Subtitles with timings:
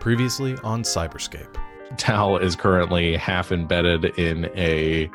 [0.00, 1.54] Previously on Cyberscape.
[1.96, 5.10] Tal is currently half embedded in a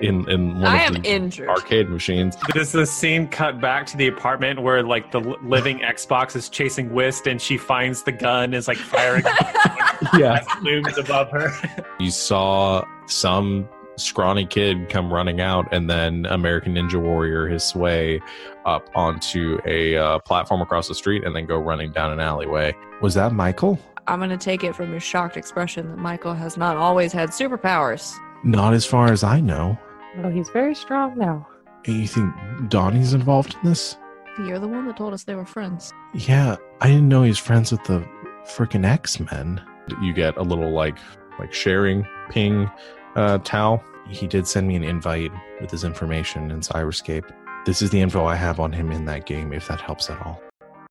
[0.00, 1.48] in in one I of am the injured.
[1.48, 2.36] arcade machines.
[2.54, 6.92] Does the scene cut back to the apartment where like the living Xbox is chasing
[6.92, 9.24] Whist and she finds the gun is like firing
[10.18, 10.44] Yeah.
[10.62, 11.50] looms above her?
[12.00, 18.20] You saw some scrawny kid come running out, and then American Ninja Warrior his way
[18.66, 22.76] up onto a uh, platform across the street, and then go running down an alleyway.
[23.00, 23.78] Was that Michael?
[24.08, 27.30] I'm going to take it from your shocked expression that Michael has not always had
[27.30, 28.14] superpowers.
[28.44, 29.78] Not as far as I know.
[30.22, 31.46] Oh, he's very strong now.
[31.84, 32.32] Hey, You think
[32.68, 33.96] Donnie's involved in this?
[34.38, 35.92] You're the one that told us they were friends.
[36.14, 38.06] Yeah, I didn't know he's friends with the
[38.44, 39.60] freaking X Men.
[40.02, 40.98] You get a little like
[41.38, 42.70] like sharing ping
[43.14, 43.82] uh, Tal.
[44.08, 47.24] He did send me an invite with his information in Cyberscape.
[47.64, 50.20] This is the info I have on him in that game, if that helps at
[50.24, 50.40] all.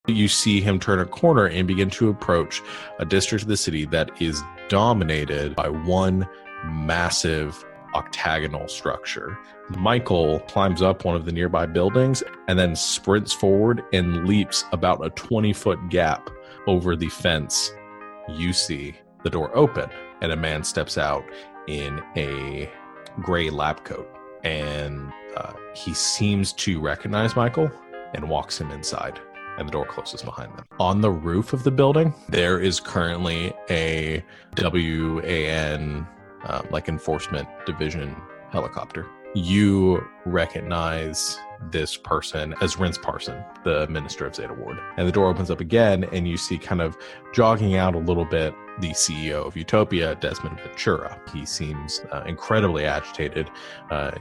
[0.07, 2.61] You see him turn a corner and begin to approach
[2.99, 6.27] a district of the city that is dominated by one
[6.65, 9.37] massive octagonal structure.
[9.69, 15.03] Michael climbs up one of the nearby buildings and then sprints forward and leaps about
[15.03, 16.29] a 20 foot gap
[16.67, 17.71] over the fence.
[18.29, 19.89] You see the door open
[20.21, 21.23] and a man steps out
[21.67, 22.69] in a
[23.21, 24.07] gray lab coat
[24.43, 27.71] and uh, he seems to recognize Michael
[28.13, 29.19] and walks him inside
[29.57, 30.65] and the door closes behind them.
[30.79, 34.23] On the roof of the building, there is currently a
[34.57, 36.07] WAN,
[36.45, 38.15] uh, like enforcement division
[38.51, 39.07] helicopter.
[39.33, 41.37] You recognize
[41.71, 44.79] this person as Rince Parson, the minister of Zeta Ward.
[44.97, 46.97] And the door opens up again, and you see kind of
[47.33, 51.19] jogging out a little bit the CEO of Utopia, Desmond Ventura.
[51.33, 53.49] He seems uh, incredibly agitated.
[53.89, 54.11] Uh,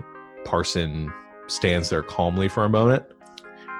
[0.44, 1.12] Parson
[1.46, 3.04] stands there calmly for a moment,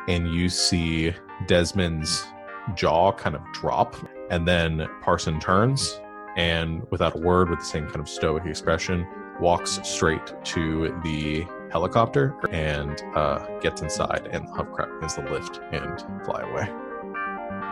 [0.09, 1.15] and you see
[1.47, 2.27] Desmond's
[2.75, 3.97] jaw kind of drop,
[4.31, 6.01] and then Parson turns
[6.37, 9.07] and, without a word, with the same kind of stoic expression,
[9.41, 15.61] walks straight to the helicopter and uh, gets inside, and the hovercraft begins to lift
[15.73, 16.69] and fly away.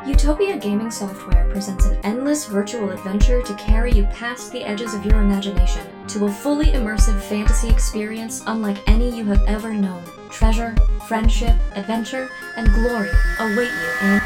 [0.06, 5.06] Utopia Gaming Software presents an endless virtual adventure to carry you past the edges of
[5.06, 10.02] your imagination to a fully immersive fantasy experience unlike any you have ever known.
[10.28, 10.74] Treasure,
[11.06, 14.20] friendship, adventure, and glory await you in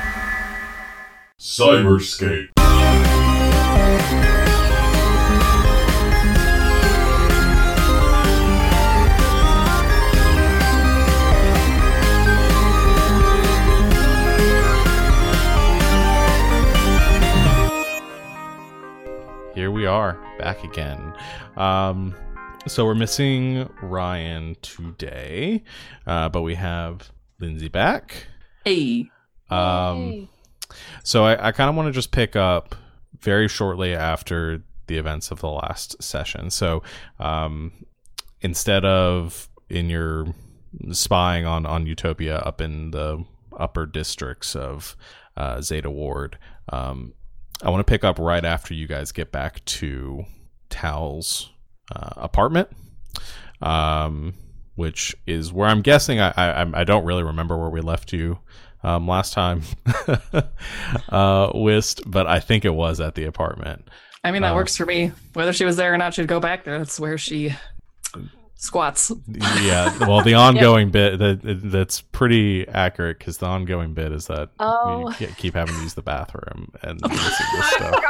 [1.39, 2.49] Cyberscape.
[19.97, 21.15] Are, back again.
[21.57, 22.15] Um,
[22.67, 25.65] so we're missing Ryan today,
[26.07, 28.27] uh, but we have Lindsay back.
[28.65, 29.11] Hey.
[29.49, 30.29] Um,
[31.03, 32.75] so I, I kind of want to just pick up
[33.21, 36.51] very shortly after the events of the last session.
[36.51, 36.83] So
[37.19, 37.73] um,
[38.41, 40.27] instead of in your
[40.93, 43.25] spying on on Utopia up in the
[43.59, 44.97] upper districts of
[45.37, 47.15] uh, Zeta Ward, um,
[47.63, 50.25] I want to pick up right after you guys get back to
[50.71, 51.51] Tal's
[51.95, 52.69] uh, apartment.
[53.63, 54.35] Um,
[54.75, 58.39] which is where I'm guessing I, I I don't really remember where we left you
[58.83, 59.63] um, last time,
[61.09, 63.89] uh, Whist, but I think it was at the apartment.
[64.23, 65.13] I mean, that Uh, works for me.
[65.33, 66.79] Whether she was there or not, she'd go back there.
[66.79, 67.55] That's where she
[68.57, 69.13] squats.
[69.63, 74.49] Yeah, well, the ongoing bit that that's pretty accurate because the ongoing bit is that
[74.59, 75.15] Oh.
[75.21, 77.95] you keep having to use the bathroom and missing this stuff.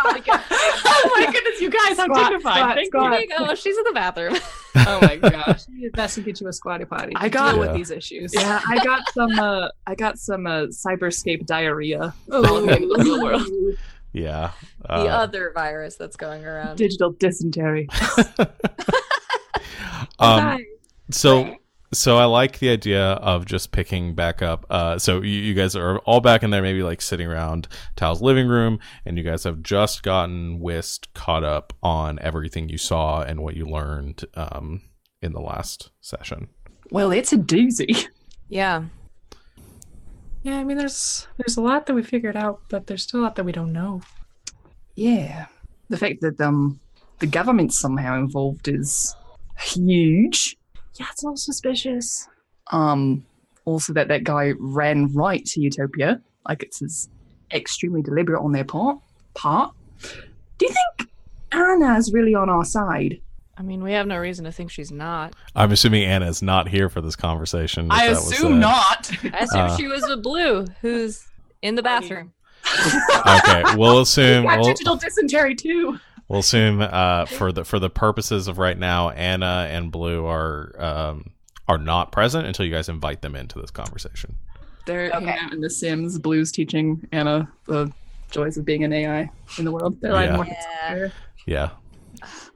[0.86, 2.54] oh my goodness, you guys, how Squat, dignified.
[2.56, 3.10] squat, Thank squat.
[3.10, 3.54] There you go.
[3.54, 4.36] She's in the bathroom.
[4.76, 5.64] Oh my gosh.
[5.94, 7.12] Best to get you a squatty potty.
[7.16, 7.60] I got Yeah.
[7.60, 8.32] with these issues.
[8.34, 9.38] Yeah, I got some.
[9.38, 12.14] Uh, I got some uh, cyberscape diarrhea.
[12.30, 13.76] Oh, in the world.
[14.12, 14.52] Yeah,
[14.82, 16.76] the uh, other virus that's going around.
[16.76, 17.86] Digital dysentery.
[20.18, 20.58] Um,
[21.10, 21.56] so
[21.92, 24.66] so I like the idea of just picking back up.
[24.68, 28.20] Uh, so you, you guys are all back in there, maybe like sitting around Tal's
[28.20, 33.22] living room, and you guys have just gotten Whist caught up on everything you saw
[33.22, 34.82] and what you learned um,
[35.22, 36.48] in the last session.
[36.90, 38.08] Well, it's a doozy.
[38.48, 38.84] yeah.
[40.42, 43.22] Yeah, I mean, there's there's a lot that we figured out, but there's still a
[43.22, 44.02] lot that we don't know.
[44.94, 45.46] Yeah.
[45.88, 46.78] The fact that um
[47.18, 49.16] the government's somehow involved is
[49.58, 50.56] huge.
[50.94, 52.28] Yeah, it's all suspicious.
[52.72, 53.24] Um
[53.64, 56.20] also that that guy ran right to Utopia.
[56.48, 57.08] Like it's is
[57.52, 58.98] extremely deliberate on their part.
[59.34, 59.74] Part.
[60.58, 61.10] Do you think
[61.52, 63.20] Anna's really on our side?
[63.58, 65.34] I mean, we have no reason to think she's not.
[65.54, 67.88] I'm assuming Anna is not here for this conversation.
[67.90, 68.60] I that assume said.
[68.60, 69.10] not.
[69.32, 71.26] I assume Uh, she was with Blue, who's
[71.62, 72.32] in the bathroom.
[73.26, 75.98] Okay, we'll assume Got we'll, digital dysentery too.
[76.28, 80.74] We'll assume uh, for the for the purposes of right now, Anna and Blue are
[80.78, 81.30] um,
[81.68, 84.36] are not present until you guys invite them into this conversation.
[84.86, 85.24] They're Okay.
[85.26, 86.18] hanging out in The Sims.
[86.18, 87.92] Blue's teaching Anna the
[88.30, 89.28] joys of being an AI
[89.58, 90.00] in the world.
[90.00, 90.36] They're like, Yeah.
[90.36, 91.08] more- Yeah.
[91.46, 91.70] Yeah,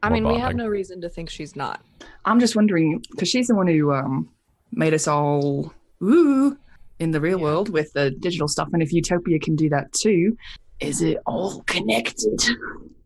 [0.02, 1.80] I More mean, we have no reason to think she's not.
[2.24, 4.28] I'm just wondering because she's the one who um,
[4.72, 5.72] made us all
[6.02, 6.56] ooh
[6.98, 10.36] in the real world with the digital stuff, and if Utopia can do that too,
[10.80, 12.40] is it all connected?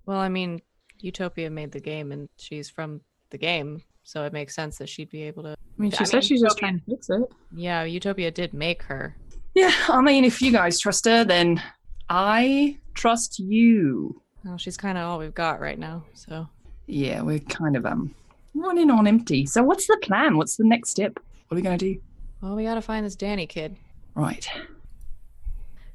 [0.06, 0.60] Well, I mean,
[1.00, 5.10] Utopia made the game, and she's from the game, so it makes sense that she'd
[5.10, 5.50] be able to.
[5.50, 7.22] I mean, she I said mean, she's just trying to fix it.
[7.54, 9.16] Yeah, Utopia did make her.
[9.54, 11.62] Yeah, I mean, if you guys trust her, then
[12.08, 14.20] I trust you.
[14.44, 16.04] Well, she's kind of all we've got right now.
[16.14, 16.48] So
[16.86, 18.14] Yeah, we're kind of um
[18.54, 19.46] running on empty.
[19.46, 20.36] So what's the plan?
[20.36, 21.14] What's the next step?
[21.48, 21.96] What are we gonna do?
[22.40, 23.76] Well, we gotta find this Danny kid.
[24.14, 24.46] Right.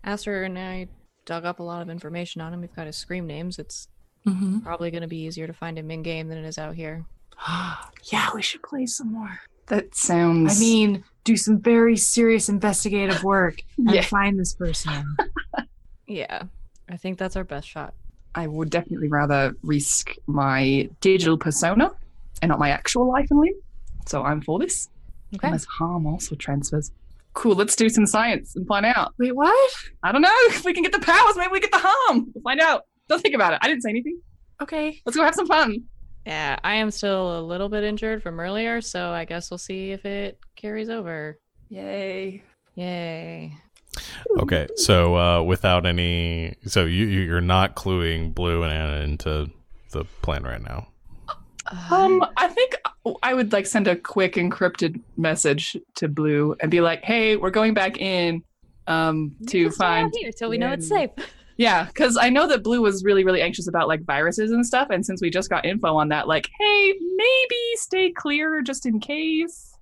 [0.04, 0.88] Aster and I
[1.26, 2.62] dug up a lot of information on him.
[2.62, 3.60] We've got his screen names.
[3.60, 3.88] It's
[4.28, 4.60] Mm-hmm.
[4.60, 7.06] probably gonna be easier to find him in game than it is out here.
[8.12, 9.40] yeah, we should play some more.
[9.68, 10.58] That sounds.
[10.58, 14.02] I mean, do some very serious investigative work and Yeah.
[14.02, 15.16] find this person.
[16.08, 16.44] Yeah,
[16.90, 17.94] I think that's our best shot.
[18.34, 21.92] I would definitely rather risk my digital persona
[22.42, 23.54] and not my actual life and limb.
[24.08, 24.90] So I'm for this.
[25.36, 25.48] Okay.
[25.48, 26.92] Unless harm also transfers.
[27.34, 27.54] Cool.
[27.56, 29.14] Let's do some science and find out.
[29.20, 29.72] Wait, what?
[30.02, 31.36] I don't know if we can get the powers.
[31.38, 32.32] Maybe we get the harm.
[32.34, 32.86] We'll find out.
[33.10, 33.60] Don't think about it.
[33.62, 34.22] I didn't say anything.
[34.62, 35.02] Okay.
[35.06, 35.84] Let's go have some fun.
[36.26, 39.92] Yeah, I am still a little bit injured from earlier, so I guess we'll see
[39.92, 41.40] if it carries over.
[41.70, 42.44] Yay.
[42.76, 43.54] Yay.
[44.38, 49.50] Okay, so uh, without any, so you you- you're not cluing Blue and Anna into
[49.92, 50.88] the plan right now.
[51.92, 52.76] Um, I think
[53.24, 57.50] I would like send a quick encrypted message to Blue and be like, "Hey, we're
[57.50, 58.44] going back in
[58.88, 61.10] um to find here till we know it's safe.
[61.60, 64.88] Yeah, because I know that Blue was really, really anxious about like viruses and stuff,
[64.92, 69.02] and since we just got info on that, like, hey, maybe stay clear just in
[69.02, 69.76] case.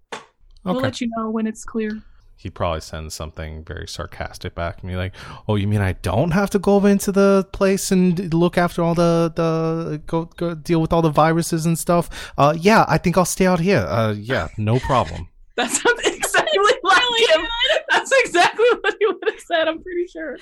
[0.63, 2.01] We'll let you know when it's clear.
[2.35, 5.13] He probably sends something very sarcastic back and be like,
[5.47, 8.95] "Oh, you mean I don't have to go into the place and look after all
[8.95, 12.33] the the go, go deal with all the viruses and stuff?
[12.39, 13.85] Uh, yeah, I think I'll stay out here.
[13.87, 17.47] Uh, yeah, no problem." That sounds exactly like him.
[17.89, 19.67] That's exactly what he would have said.
[19.67, 20.37] I'm pretty sure.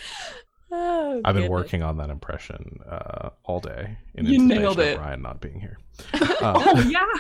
[0.72, 1.50] Oh, I've been goodness.
[1.50, 4.98] working on that impression uh, all day in You nailed it.
[5.00, 5.78] Ryan not being here.
[6.42, 7.06] Oh yeah.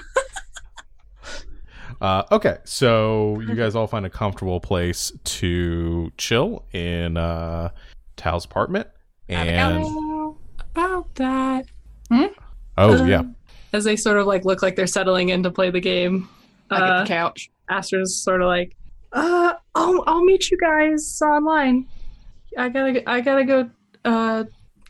[2.01, 7.69] Uh, okay, so you guys all find a comfortable place to chill in uh,
[8.17, 8.87] Tal's apartment,
[9.29, 9.85] and
[10.59, 11.65] about that.
[12.77, 13.23] oh yeah,
[13.71, 16.27] As they sort of like look like they're settling in to play the game,
[16.69, 17.49] I get uh, the couch.
[17.69, 18.75] Aster's sort of like,
[19.13, 21.87] uh, I'll I'll meet you guys online.
[22.57, 23.69] I gotta I gotta go
[24.03, 24.43] uh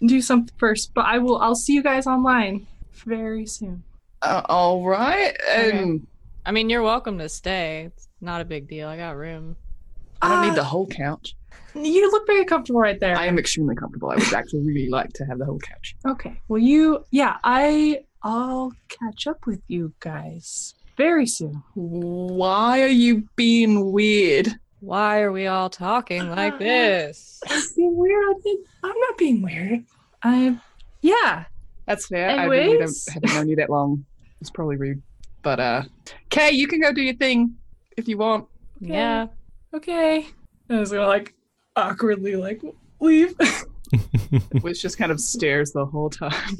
[0.05, 3.83] do something first, but I will I'll see you guys online very soon.
[4.21, 5.35] Uh, all right.
[5.55, 6.07] Um,
[6.45, 7.85] I mean, you're welcome to stay.
[7.85, 8.87] It's not a big deal.
[8.87, 9.55] I got room.
[10.21, 11.35] I don't Uh, need the whole couch.
[11.75, 13.17] You look very comfortable right there.
[13.17, 14.09] I am extremely comfortable.
[14.09, 15.95] I would actually really like to have the whole couch.
[16.07, 16.39] Okay.
[16.47, 21.61] Well, you yeah I I'll catch up with you guys very soon.
[21.75, 24.47] Why are you being weird?
[24.85, 27.41] Why are we all talking like this?
[27.49, 28.23] I'm being weird.
[28.23, 29.83] I think I'm not being weird.
[30.21, 30.59] I
[31.01, 31.45] yeah.
[31.87, 32.29] That's fair.
[32.29, 34.05] I really don't, haven't known you that long.
[34.41, 35.01] It's probably rude.
[35.41, 35.83] But uh
[36.29, 37.55] Kay, you can go do your thing
[37.97, 38.47] if you want.
[38.79, 39.27] Yeah.
[39.73, 40.27] Okay.
[40.69, 41.33] And it's gonna like
[41.75, 42.61] awkwardly like
[42.99, 43.35] leave.
[44.61, 46.59] Which just kind of stares the whole time.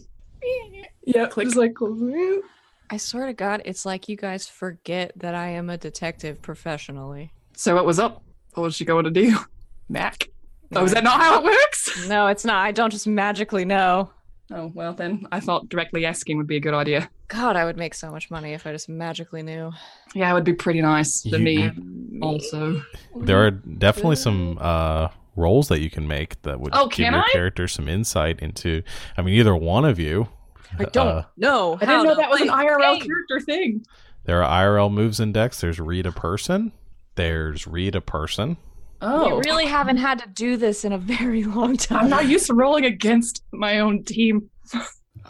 [1.05, 1.27] yeah.
[1.27, 2.41] Just like closing.
[2.89, 7.31] I swear to God, it's like you guys forget that I am a detective professionally.
[7.55, 8.23] So what was up?
[8.53, 9.37] What was she going to do?
[9.89, 10.29] Mac.
[10.75, 12.07] Oh, is that not how it works?
[12.07, 12.57] No, it's not.
[12.57, 14.11] I don't just magically know.
[14.51, 17.09] Oh well then I thought directly asking would be a good idea.
[17.29, 19.71] God, I would make so much money if I just magically knew.
[20.13, 21.71] Yeah, it would be pretty nice for You- me
[22.21, 22.83] also.
[23.15, 27.23] there are definitely some uh, roles that you can make that would Oh, give your
[27.23, 27.29] I?
[27.31, 28.83] character some insight into.
[29.17, 30.27] I mean, either one of you.
[30.77, 31.75] I don't uh, know.
[31.81, 33.07] I didn't know that was an IRL game.
[33.07, 33.85] character thing.
[34.25, 35.61] there are IRL moves in decks.
[35.61, 36.71] There's read a person.
[37.15, 38.57] There's read a person.
[39.01, 42.05] Oh, We really haven't had to do this in a very long time.
[42.05, 44.49] I'm not used to rolling against my own team.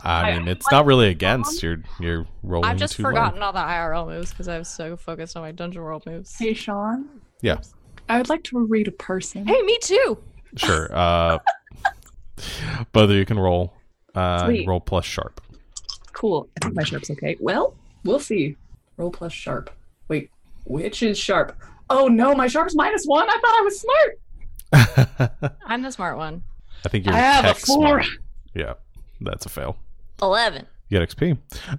[0.03, 1.61] I I- mean, it's not really against.
[1.63, 2.69] You're you're rolling.
[2.69, 3.09] I've just too low.
[3.09, 6.35] forgotten all the IRL moves because I was so focused on my Dungeon World moves.
[6.37, 7.07] Hey Sean.
[7.41, 7.57] Yeah.
[8.07, 9.47] I would like to read a person.
[9.47, 10.17] Hey, me too.
[10.57, 10.89] Sure.
[10.95, 11.39] Uh,
[12.91, 13.73] both you can roll.
[14.13, 14.67] Uh, Sweet.
[14.67, 15.41] roll plus sharp.
[16.13, 16.47] Cool.
[16.55, 17.35] I think my sharp's okay.
[17.39, 17.73] Well,
[18.03, 18.55] we'll see.
[18.97, 19.69] Roll plus sharp.
[20.07, 20.29] Wait,
[20.65, 21.57] which is sharp?
[21.89, 23.27] Oh no, my sharp's minus one.
[23.29, 25.51] I thought I was smart.
[25.65, 26.43] I'm the smart one.
[26.85, 27.77] I think you're I have a tech four.
[28.03, 28.05] smart.
[28.53, 28.73] Yeah,
[29.21, 29.77] that's a fail.
[30.21, 30.65] 11.
[30.89, 31.37] You get XP.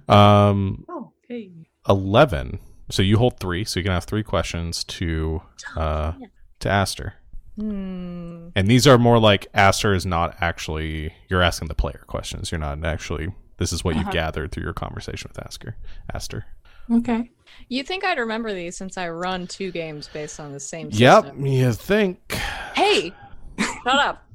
[0.09, 1.51] Um, Oh, hey.
[1.87, 2.59] 11.
[2.89, 5.41] So you hold three, so you can have three questions to
[5.75, 6.13] uh,
[6.59, 7.15] to Aster.
[7.57, 8.49] Hmm.
[8.55, 12.51] And these are more like Aster is not actually you're asking the player questions.
[12.51, 14.11] You're not actually this is what you've Uh-huh.
[14.13, 15.75] gathered through your conversation with Aster.
[16.13, 16.45] Aster.
[16.91, 17.31] Okay.
[17.69, 21.35] You think I'd remember these since I run two games based on the same Yep,
[21.39, 22.31] you think.
[22.75, 23.13] Hey!
[23.59, 24.23] Shut up.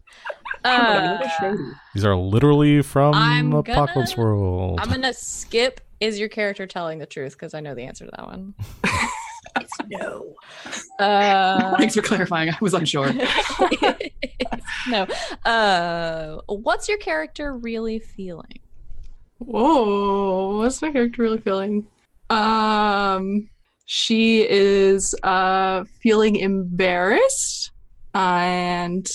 [0.65, 1.19] Uh,
[1.93, 4.79] These are literally from I'm gonna- Apocalypse World.
[4.81, 5.81] I'm gonna skip.
[5.99, 7.33] Is your character telling the truth?
[7.33, 8.55] Because I know the answer to that one.
[9.57, 10.35] it's no.
[11.01, 12.51] Uh, Thanks for clarifying.
[12.51, 13.13] I was unsure.
[14.89, 15.07] no.
[15.45, 18.61] Uh, what's your character really feeling?
[19.39, 21.87] Whoa, what's my character really feeling?
[22.33, 23.51] Um,
[23.85, 27.73] she is uh feeling embarrassed,
[28.15, 29.07] and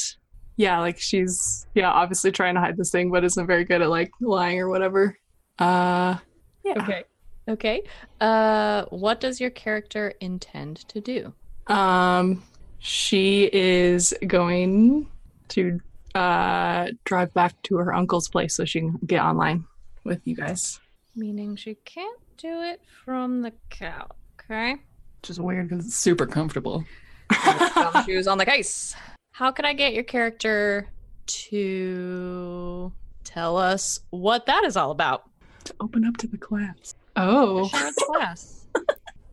[0.56, 3.90] yeah, like she's yeah obviously trying to hide this thing, but isn't very good at
[3.90, 5.18] like lying or whatever.
[5.58, 6.18] Uh,
[6.64, 6.84] yeah.
[6.84, 7.04] Okay.
[7.50, 7.82] Okay.
[8.22, 11.34] Uh, what does your character intend to do?
[11.68, 12.44] Um,
[12.80, 15.08] she is going
[15.50, 15.80] to
[16.14, 19.66] uh drive back to her uncle's place so she can get online
[20.04, 20.80] with you guys.
[21.16, 24.12] Meaning she can't do it from the couch.
[24.50, 24.76] Okay.
[25.22, 26.84] Which is weird because it's super comfortable.
[28.06, 28.96] Shoes on the case.
[29.32, 30.88] How can I get your character
[31.26, 32.92] to
[33.24, 35.24] tell us what that is all about?
[35.66, 36.96] To open up to the class.
[37.16, 37.68] Oh.
[37.70, 38.54] The class.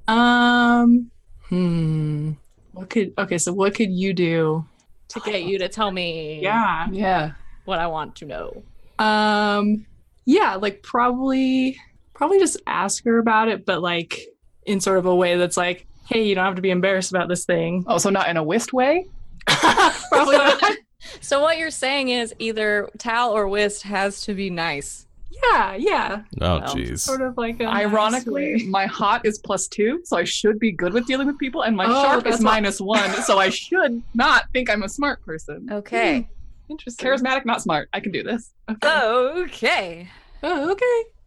[0.07, 1.11] Um.
[1.49, 2.33] Hmm.
[2.73, 3.15] What could?
[3.17, 4.67] Okay, so what could you do?
[5.09, 6.89] to get you to tell me Yeah.
[6.93, 7.33] Yeah.
[7.65, 8.63] what I want to know.
[8.99, 9.87] Um.
[10.27, 11.79] Yeah, like probably,
[12.15, 14.21] probably just ask her about it, but like
[14.67, 17.29] in sort of a way that's like, hey, you don't have to be embarrassed about
[17.29, 17.85] this thing.
[17.87, 19.07] Oh, so not in a whist way?
[19.47, 20.63] probably not.
[21.21, 25.07] So what you're saying is either Tal or Whist has to be nice.
[25.31, 25.75] Yeah.
[25.75, 26.23] Yeah.
[26.41, 27.01] oh Well, jeez.
[27.01, 28.67] Sort of like a nice Ironically, way.
[28.69, 31.77] my hot is plus two, so I should be good with dealing with people, and
[31.77, 34.89] my Oh, sharp is that's why- minus one, so I should not think I'm a
[34.89, 35.69] smart person.
[35.71, 36.21] Okay.
[36.23, 36.73] Hmm.
[36.73, 37.07] Interesting.
[37.07, 37.91] Charismatic, not smart.
[37.93, 38.51] I can do this.
[38.71, 38.79] Okay.
[38.83, 40.09] Oh, okay.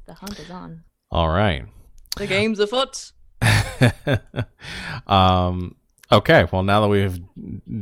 [0.08, 0.84] The hunt is on.
[1.12, 1.66] All right.
[2.16, 3.12] The game's afoot.
[5.08, 5.76] um
[6.12, 7.20] okay, well now that we've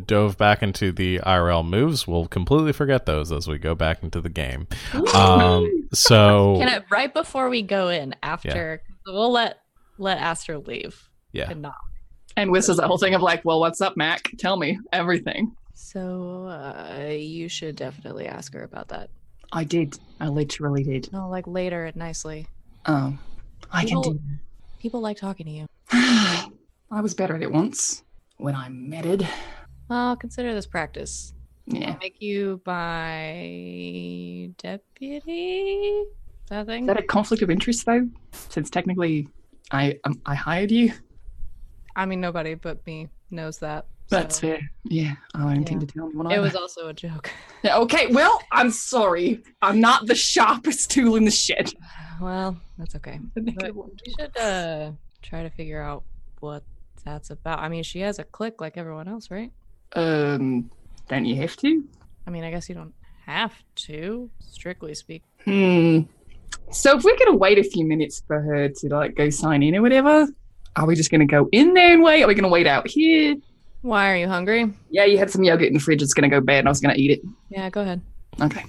[0.05, 4.19] dove back into the IRL moves, we'll completely forget those as we go back into
[4.19, 4.67] the game.
[5.13, 9.59] Um so Can I, right before we go in, after we'll let
[9.97, 11.49] let Aster leave yeah.
[11.49, 11.75] and not.
[12.35, 14.31] And Whist is that whole thing of like, well, what's up, Mac?
[14.37, 15.55] Tell me everything.
[15.73, 19.09] So uh, you should definitely ask her about that.
[19.55, 19.97] I did.
[20.19, 21.11] I literally did.
[21.13, 22.47] No, like later and nicely.
[22.85, 23.17] Oh,
[23.71, 24.19] I can People- do
[24.79, 25.65] People like talking to you.
[25.91, 28.03] I was better at it once
[28.37, 29.27] when I meted.
[29.89, 31.33] Well, consider this practice.
[31.65, 31.91] Yeah.
[31.93, 36.03] I'll make you my deputy.
[36.03, 36.83] Is that a thing?
[36.83, 38.07] Is that a conflict of interest though?
[38.49, 39.27] Since technically,
[39.71, 40.91] I um, I hired you.
[41.95, 43.87] I mean, nobody but me knows that.
[44.09, 44.59] That's so- fair.
[44.83, 45.87] Yeah, I don't intend Yeah.
[45.87, 46.31] to tell anyone.
[46.31, 47.31] It was also a joke.
[47.63, 48.07] Yeah, okay.
[48.07, 49.41] Well, I'm sorry.
[49.61, 51.73] I'm not the sharpest tool in the shed.
[52.21, 53.19] Well, that's okay.
[53.33, 53.89] The But naked one.
[54.05, 56.03] we should uh, try to figure out
[56.39, 56.63] what
[57.03, 57.59] that's about.
[57.59, 59.51] I mean, she has a click like everyone else, right?
[59.97, 60.71] Um,
[61.09, 61.83] don't you have to?
[62.25, 62.93] I mean, I guess you don't
[63.25, 63.51] have
[63.87, 65.27] to, strictly speaking.
[65.43, 65.99] Hmm.
[66.71, 69.75] So if we're gonna wait a few minutes for her to like go sign in
[69.75, 70.25] or whatever,
[70.77, 72.23] are we just gonna go in there and wait?
[72.23, 73.35] Are we gonna wait out here?
[73.85, 74.73] Why are you hungry?
[74.89, 76.01] Yeah, you had some yogurt in the fridge.
[76.01, 77.21] It's gonna go bad, and I was gonna eat it.
[77.49, 78.01] Yeah, go ahead.
[78.41, 78.63] Okay.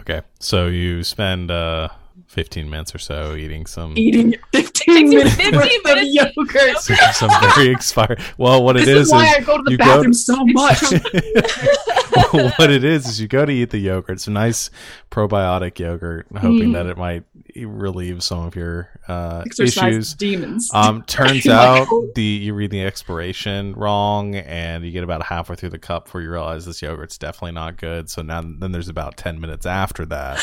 [0.00, 0.22] Okay.
[0.40, 1.90] So you spend uh
[2.36, 6.76] 15 minutes or so eating some Eating 15 minutes worth of yogurt.
[7.14, 8.20] some very expired.
[8.36, 10.12] Well, what it This is is why is I go to the you go bathroom
[10.12, 10.82] to- so much.
[12.58, 14.12] what it is is you go to eat the yogurt.
[14.16, 14.68] It's a nice
[15.10, 16.72] probiotic yogurt, hoping Mm.
[16.74, 17.24] that it might
[17.56, 20.14] relieve some of your uh, Exercise issues.
[20.14, 20.70] demons.
[20.74, 22.10] Um, turns out oh.
[22.14, 26.20] the you read the expiration wrong, and you get about halfway through the cup before
[26.20, 28.10] you realize this yogurt's definitely not good.
[28.10, 30.42] So now then there's about ten minutes after that.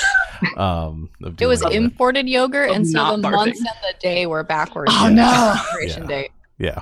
[0.57, 3.31] Um, of It was dealing with imported yogurt, Of and so the barfing.
[3.31, 4.91] months and the day were backwards.
[4.95, 5.53] Oh, no.
[5.55, 6.07] Expiration Yeah.
[6.07, 6.31] date.
[6.57, 6.81] Yeah.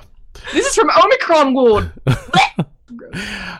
[0.52, 1.92] this is from Omicron ward.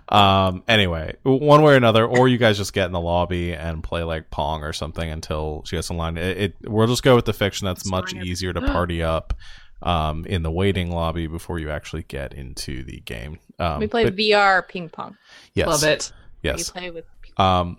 [0.09, 3.83] um anyway one way or another or you guys just get in the lobby and
[3.83, 7.15] play like pong or something until she gets in line it, it we'll just go
[7.17, 9.35] with the fiction that's much easier to party up
[9.83, 14.05] um in the waiting lobby before you actually get into the game um we play
[14.05, 15.17] but VR ping pong.
[15.55, 16.13] yes Love it.
[16.43, 17.05] yes We play with
[17.39, 17.79] um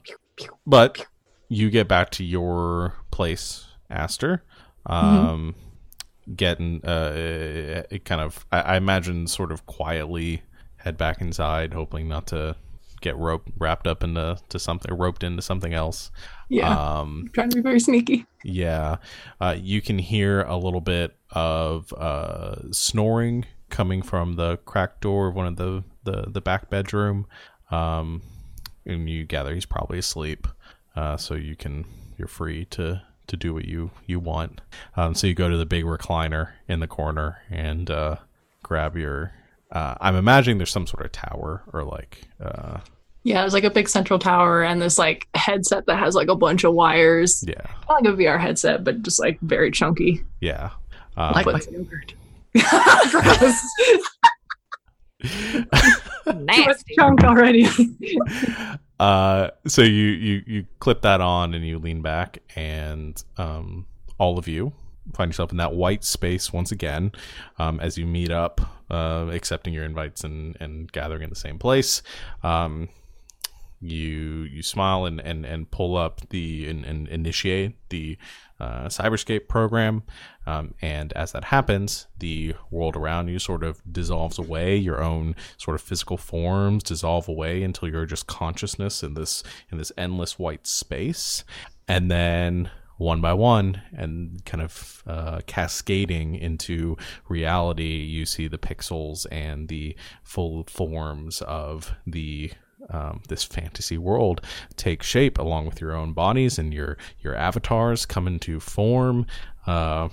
[0.65, 1.05] but
[1.53, 4.43] you get back to your place aster
[4.85, 5.55] um
[6.35, 7.11] getting uh
[7.91, 10.43] it kind of I, I imagine sort of quietly
[10.77, 12.55] head back inside hoping not to
[13.03, 16.09] get rope wrapped up into to something, roped into something else.
[16.49, 16.75] Yeah.
[16.75, 18.25] Um, trying to be very sneaky.
[18.43, 18.95] yeah,
[19.39, 25.27] uh, you can hear a little bit of uh, snoring coming from the cracked door
[25.27, 27.27] of one of the the, the back bedroom,
[27.69, 28.21] um,
[28.85, 30.47] and you gather he's probably asleep.
[30.95, 31.85] Uh, so you can
[32.17, 34.61] you're free to to do what you you want.
[34.95, 38.17] Um, so you go to the big recliner in the corner and uh,
[38.63, 39.31] grab your.
[39.71, 42.21] Uh, I'm imagining there's some sort of tower or like.
[42.39, 42.79] Uh,
[43.23, 46.35] Yeah, there's like a big central tower and this like headset that has like a
[46.35, 47.43] bunch of wires.
[47.47, 50.23] yeah, Not like a VR headset, but just like very chunky.
[50.41, 50.71] yeah.
[51.17, 52.13] Uh, like but- my yogurt.
[53.11, 53.61] Gross.
[56.35, 56.95] Nasty.
[56.95, 57.65] chunk already.
[59.03, 63.85] uh so you you you clip that on and you lean back and um
[64.17, 64.71] all of you
[65.13, 67.11] find yourself in that white space once again
[67.59, 71.59] um as you meet up uh accepting your invites and and gathering in the same
[71.59, 72.01] place.
[72.43, 72.87] Um
[73.83, 78.17] you you smile and and, and pull up the and, and initiate the
[78.59, 80.03] uh, cyberscape program.
[80.45, 84.77] Um, and as that happens the world around you sort of dissolves away.
[84.77, 89.77] Your own sort of physical forms dissolve away until you're just consciousness in this in
[89.77, 91.43] this endless white space.
[91.87, 96.95] And then one by one and kind of uh, cascading into
[97.27, 102.51] reality you see the pixels and the full forms of the
[102.89, 104.41] um, this fantasy world
[104.75, 109.25] take shape along with your own bodies and your your avatars come into form
[109.65, 110.09] uh,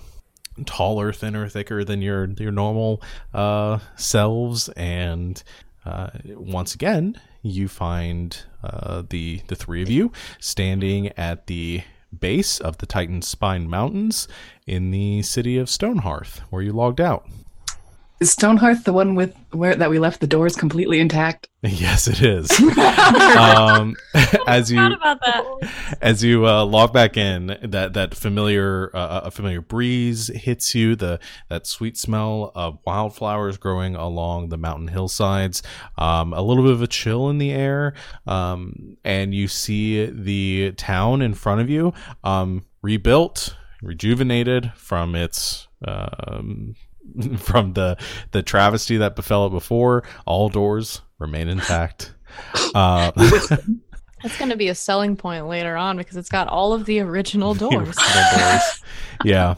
[0.66, 3.02] taller thinner thicker than your your normal
[3.34, 4.68] uh, selves.
[4.70, 5.42] And
[5.84, 11.82] uh, once again you find uh, the the three of you standing at the
[12.18, 14.26] base of the Titan Spine Mountains
[14.66, 17.26] in the city of Stonehearth where you logged out
[18.20, 21.48] Is Stonehearth the one with where that we left the doors completely intact?
[21.62, 23.96] yes it is um,
[24.46, 25.96] as you about that.
[26.02, 30.96] as you uh, log back in, that that familiar uh, a familiar breeze hits you.
[30.96, 35.62] The that sweet smell of wildflowers growing along the mountain hillsides.
[35.96, 37.94] Um, a little bit of a chill in the air,
[38.26, 45.68] um, and you see the town in front of you, um, rebuilt, rejuvenated from its.
[45.82, 46.74] Um,
[47.38, 47.96] from the
[48.32, 52.14] the travesty that befell it before, all doors remain intact.
[52.74, 53.10] Uh,
[54.22, 57.00] That's going to be a selling point later on because it's got all of the
[57.00, 57.96] original doors.
[57.98, 58.82] original doors.
[59.24, 59.54] yeah.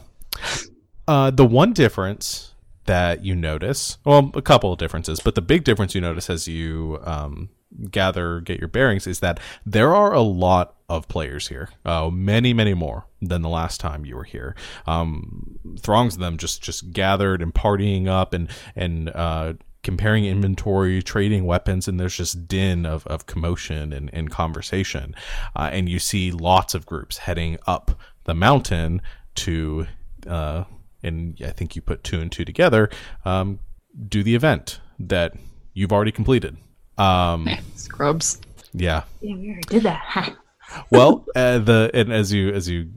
[1.07, 2.53] Uh, the one difference
[2.85, 6.47] that you notice, well, a couple of differences, but the big difference you notice as
[6.47, 7.49] you um,
[7.91, 11.69] gather, get your bearings, is that there are a lot of players here.
[11.85, 14.55] Uh, many, many more than the last time you were here.
[14.85, 19.53] Um, throngs of them just just gathered and partying up and and uh,
[19.83, 25.13] comparing inventory, trading weapons, and there's just din of, of commotion and, and conversation.
[25.55, 29.01] Uh, and you see lots of groups heading up the mountain
[29.35, 29.85] to,
[30.25, 30.63] uh,
[31.03, 32.89] and I think you put two and two together,
[33.25, 33.59] um,
[34.07, 35.33] do the event that
[35.73, 36.55] you've already completed.
[36.97, 38.39] Um, Scrubs.
[38.73, 39.03] yeah.
[39.21, 40.35] yeah, we already did that.
[40.89, 42.89] Well, uh, the and as you as you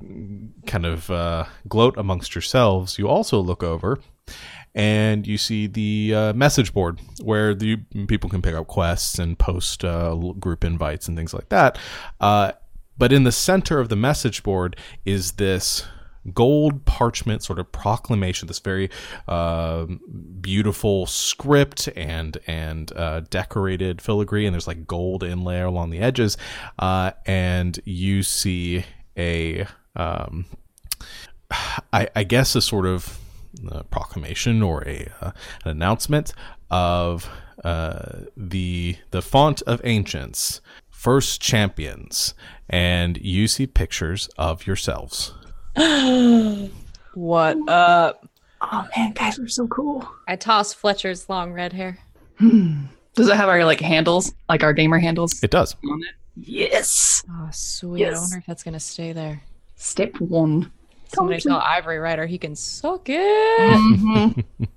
[0.67, 3.99] kind of uh, gloat amongst yourselves, you also look over
[4.75, 7.77] and you see the uh, message board where the
[8.09, 11.79] people can pick up quests and post uh, group invites and things like that.
[12.21, 12.53] Uh,
[12.99, 15.87] but in the center of the message board is this
[16.35, 18.91] gold parchment sort of proclamation, this very
[19.29, 20.01] um
[20.41, 26.37] beautiful script and and uh, decorated filigree, and there's like gold inlay along the edges,
[26.79, 28.85] uh, and you see
[29.17, 30.47] a um,
[31.93, 33.19] I, I guess a sort of
[33.71, 35.31] uh, proclamation or a uh,
[35.65, 36.33] an announcement
[36.71, 37.29] of
[37.65, 40.61] uh, the the font of ancients,
[40.91, 42.35] first champions,
[42.69, 45.33] and you see pictures of yourselves.
[47.15, 48.29] What up?
[48.61, 50.09] Oh man, guys are so cool.
[50.27, 51.99] I toss Fletcher's long red hair.
[52.39, 52.85] Hmm.
[53.15, 55.75] Does it have our like handles, like our gamer handles It does.
[55.91, 56.15] on it?
[56.37, 57.23] Yes.
[57.31, 58.05] Oh, sweet.
[58.07, 58.21] I Yes.
[58.21, 59.43] wonder if that's going to stay there.
[59.77, 60.71] Step one.
[61.15, 63.71] Somebody tell Ivory Rider he can suck it.
[63.71, 64.45] Mhm.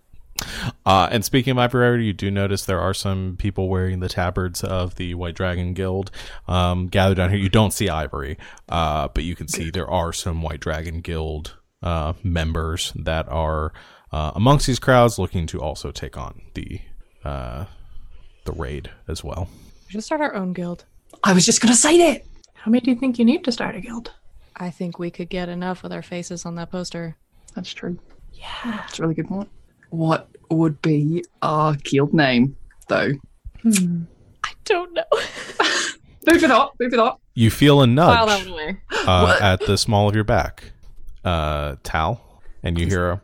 [0.85, 4.09] Uh, and speaking of Ivory Rider, you do notice there are some people wearing the
[4.09, 6.11] tabards of the White Dragon Guild
[6.47, 7.39] um, gathered down here.
[7.39, 11.57] You don't see Ivory, uh, but you can see there are some White Dragon Guild
[11.81, 13.73] uh, members that are
[14.11, 16.81] uh, amongst these crowds looking to also take on the
[17.23, 17.65] uh,
[18.45, 19.49] the raid as well.
[19.87, 20.85] We should start our own guild.
[21.23, 22.23] I was just gonna say that.
[22.53, 24.11] How many do you think you need to start a guild?
[24.55, 27.15] I think we could get enough with our faces on that poster.
[27.55, 27.97] That's true.
[28.33, 29.49] Yeah, that's a really good point.
[29.89, 32.55] What would be our guild name,
[32.87, 33.11] though?
[33.61, 34.03] Hmm.
[34.43, 35.03] I don't know.
[36.25, 36.77] Food for thought.
[36.77, 37.19] Food for thought.
[37.33, 40.71] You feel a File nudge uh, at the small of your back,
[41.23, 43.21] uh, Tal, and you hear a.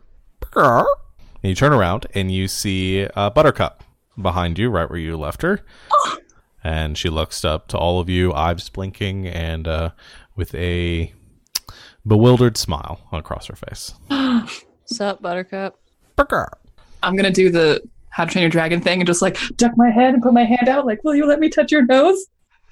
[1.43, 3.83] And you turn around and you see uh, Buttercup
[4.19, 5.61] behind you, right where you left her.
[6.63, 9.91] And she looks up to all of you, eyes blinking, and uh,
[10.35, 11.13] with a
[12.07, 13.93] bewildered smile across her face.
[14.85, 15.79] Sup, Buttercup?
[17.05, 19.89] I'm gonna do the How to Train Your Dragon thing and just like duck my
[19.89, 20.85] head and put my hand out.
[20.85, 22.25] Like, will you let me touch your nose?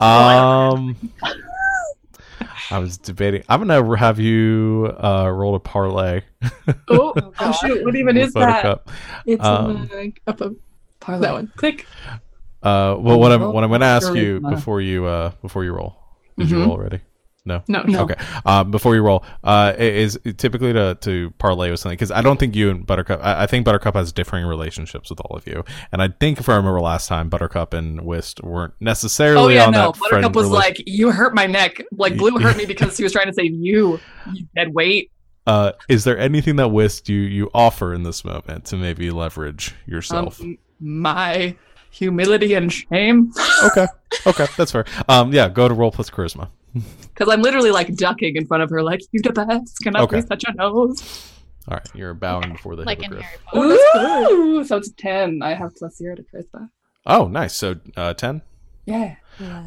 [0.00, 0.96] um,
[2.70, 3.42] I was debating.
[3.48, 6.20] I'm gonna have you uh, roll a parlay.
[6.88, 7.84] Oh, oh shoot!
[7.84, 8.62] What even is that?
[8.62, 8.90] Buttercup.
[9.26, 10.54] It's Um, in the, up a,
[11.00, 11.20] Parlay.
[11.22, 11.52] that one.
[11.56, 11.86] Click.
[12.62, 15.96] Uh, well, what I'm what I'm gonna ask you before you uh before you roll.
[16.38, 16.62] Did you Mhm.
[16.66, 17.00] roll already?
[17.44, 17.62] No.
[17.66, 18.02] No, No.
[18.02, 18.14] Okay.
[18.46, 22.38] Um, before you roll, uh, is typically to to parlay with something because I don't
[22.38, 23.18] think you and Buttercup.
[23.22, 26.48] I, I think Buttercup has differing relationships with all of you, and I think if
[26.48, 29.90] I remember last time, Buttercup and Whist weren't necessarily Oh yeah, on no.
[29.92, 33.02] that Buttercup was rela- like, "You hurt my neck." Like Blue hurt me because he
[33.02, 33.98] was trying to save you.
[34.32, 35.10] You dead weight.
[35.44, 39.70] Uh, is there anything that Whist you you offer in this moment to maybe leverage
[39.72, 40.40] Um, yourself?
[40.78, 41.56] my
[41.90, 43.32] humility and shame,
[43.64, 43.86] okay,
[44.26, 44.84] okay, that's fair.
[45.08, 46.48] Um, yeah, go to roll plus charisma.
[47.02, 49.78] because I'm literally like ducking in front of her, like, "You the best.
[49.82, 50.16] Can I Okay.
[50.16, 51.28] please touch your nose?"
[51.68, 53.24] All right, you're bowing before the Like in hippogriff.
[53.52, 54.34] Harry Potter.
[54.34, 55.42] Ooh, so it's ten.
[55.42, 56.68] I have plus zero to charisma.
[57.06, 57.54] Oh, nice.
[57.54, 58.42] So uh, ten.
[58.86, 59.14] Yeah.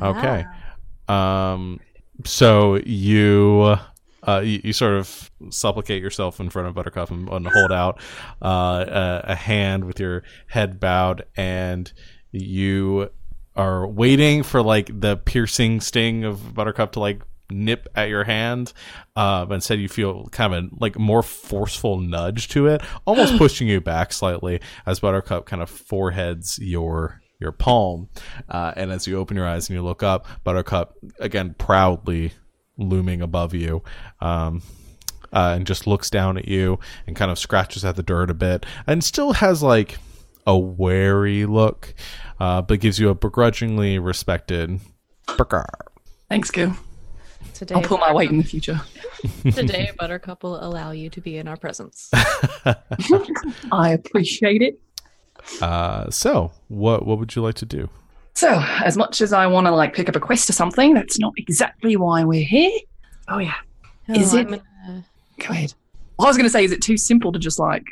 [0.02, 0.46] Okay.
[1.08, 1.80] Um,
[2.26, 3.78] so you,
[4.24, 8.00] uh, you, you sort of supplicate yourself in front of Buttercup and, and hold out
[8.42, 11.92] uh, a, a hand with your head bowed, and
[12.32, 13.10] you
[13.56, 18.74] are waiting for like the piercing sting of Buttercup to like nip at your hand.
[19.16, 23.38] Uh, but instead, you feel kind of a like more forceful nudge to it, almost
[23.38, 28.10] pushing you back slightly as Buttercup kind of foreheads your your palm.
[28.50, 32.34] Uh, and as you open your eyes and you look up, Buttercup again proudly
[32.78, 33.84] looming above you.
[34.20, 34.62] Um,
[35.34, 38.34] uh, and just looks down at you and kind of scratches at the dirt a
[38.34, 39.98] bit and still has like
[40.46, 41.94] a wary look,
[42.40, 44.80] uh, but gives you a begrudgingly respected.
[46.30, 46.74] Thanks, Goo.
[47.54, 48.82] Today, I'll pull my weight in the future.
[49.44, 52.10] Today, Buttercup will allow you to be in our presence.
[53.72, 54.80] I appreciate it.
[55.62, 57.90] Uh, so, what what would you like to do?
[58.34, 58.50] So,
[58.84, 61.34] as much as I want to like pick up a quest or something, that's not
[61.38, 62.72] exactly why we're here.
[63.30, 63.54] Oh yeah,
[64.10, 64.48] Is Oh, it- I'm
[64.88, 65.06] gonna-
[65.40, 65.74] go ahead.
[66.18, 67.84] Well, I was going to say, is it too simple to just like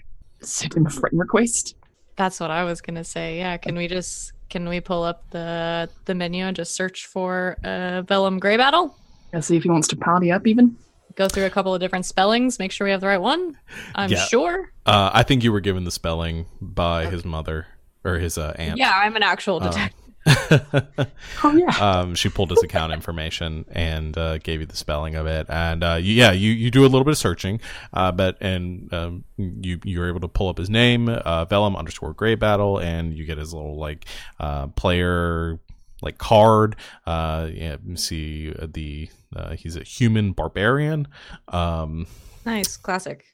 [0.41, 1.75] send him a friend request?
[2.15, 3.37] That's what I was gonna say.
[3.37, 7.57] Yeah, can we just can we pull up the the menu and just search for
[7.63, 8.95] uh, Vellum Grey Battle?
[9.33, 10.77] Yeah, see if he wants to party up even.
[11.15, 13.57] Go through a couple of different spellings, make sure we have the right one.
[13.95, 14.25] I'm Yeah.
[14.25, 14.71] sure.
[14.85, 17.67] Uh, I think you were given the spelling by his mother
[18.03, 18.77] or his uh, aunt.
[18.77, 19.99] Yeah, I'm an actual Um, detective.
[21.43, 21.75] Oh yeah.
[21.79, 25.47] um, she pulled his account information and uh, gave you the spelling of it.
[25.49, 27.59] And uh, yeah, you, you do a little bit of searching,
[27.93, 32.13] uh, but and um, you you're able to pull up his name, uh, Vellum underscore
[32.13, 34.05] Gray Battle, and you get his little like
[34.39, 35.59] uh, player
[36.01, 36.75] like card.
[37.05, 41.07] Uh, yeah, see the uh, he's a human barbarian.
[41.49, 42.07] Um,
[42.45, 43.25] nice, classic.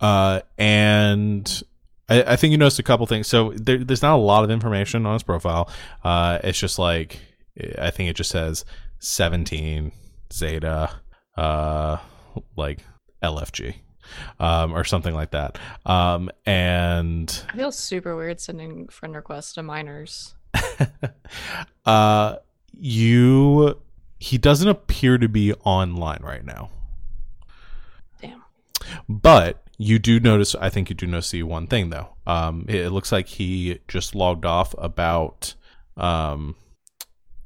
[0.00, 1.62] uh, and
[2.08, 3.26] I, I think you noticed a couple things.
[3.26, 5.70] So there, there's not a lot of information on his profile.
[6.04, 7.18] Uh, it's just like
[7.78, 8.64] I think it just says
[8.98, 9.92] 17
[10.32, 10.90] Zeta,
[11.36, 11.98] uh,
[12.56, 12.80] like
[13.22, 13.76] LFG,
[14.38, 15.58] um, or something like that.
[15.84, 20.34] Um, and I feel super weird sending friend requests to minors.
[21.86, 22.36] uh,
[22.78, 23.80] you
[24.18, 26.70] he doesn't appear to be online right now.
[28.20, 28.42] Damn.
[29.08, 32.08] But you do notice, I think you do notice the one thing though.
[32.26, 35.54] Um, it, it looks like he just logged off about,
[35.96, 36.56] um,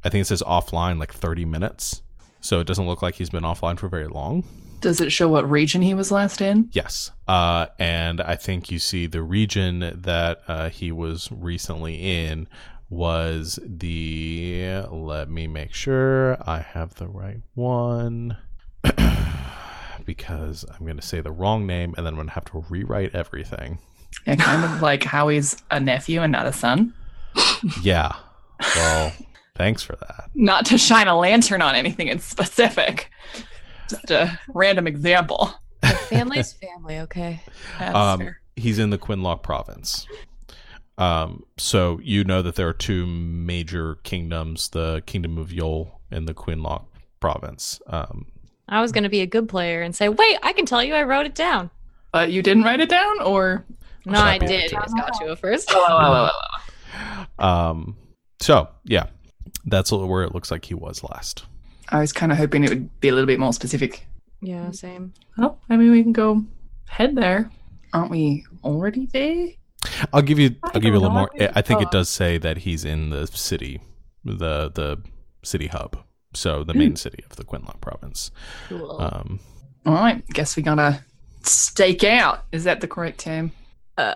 [0.05, 2.03] I think it says offline like 30 minutes.
[2.41, 4.45] So it doesn't look like he's been offline for very long.
[4.81, 6.71] Does it show what region he was last in?
[6.73, 7.11] Yes.
[7.29, 12.49] Uh, and I think you see the region that uh, he was recently in
[12.89, 14.83] was the.
[14.91, 18.39] Let me make sure I have the right one.
[20.21, 22.65] Because I'm going to say the wrong name and then I'm going to have to
[22.69, 23.79] rewrite everything.
[24.27, 26.93] Yeah, kind of like how he's a nephew and not a son.
[27.83, 28.13] Yeah.
[28.77, 29.13] Well,
[29.57, 30.29] thanks for that.
[30.35, 33.11] Not to shine a lantern on anything in specific.
[33.89, 35.53] Just a random example.
[36.09, 37.41] Family's family, okay.
[37.79, 38.41] That's Um, fair.
[38.57, 40.07] he's in the Quinlock province.
[40.99, 46.29] Um, so you know that there are two major kingdoms: the Kingdom of Yol and
[46.29, 46.85] the Quinlock
[47.21, 47.81] province.
[47.87, 48.27] Um,
[48.71, 51.03] I was gonna be a good player and say, wait, I can tell you I
[51.03, 51.71] wrote it down.
[52.13, 53.65] But you didn't write it down, or
[54.07, 54.51] No, I did.
[54.73, 54.75] it.
[54.75, 55.71] I just got to it first.
[57.39, 57.97] um,
[58.41, 59.07] so yeah,
[59.67, 61.45] that's where it looks like he was last.
[61.89, 64.07] I was kind of hoping it would be a little bit more specific.
[64.41, 65.13] Yeah, same.
[65.39, 66.43] Oh, I mean, we can go
[66.87, 67.51] head there.
[67.93, 69.49] Aren't we already there?
[70.13, 70.55] I'll give you.
[70.63, 71.31] I'll give you a little more.
[71.55, 73.81] I think it does say that he's in the city,
[74.25, 75.03] the the
[75.43, 75.97] city hub,
[76.33, 78.31] so the main city of the Quinlock province.
[78.69, 79.01] Cool.
[79.01, 79.41] Um,
[79.87, 81.03] All right, guess we gotta
[81.43, 82.45] stake out.
[82.53, 83.53] Is that the correct term?
[83.99, 84.15] Uh,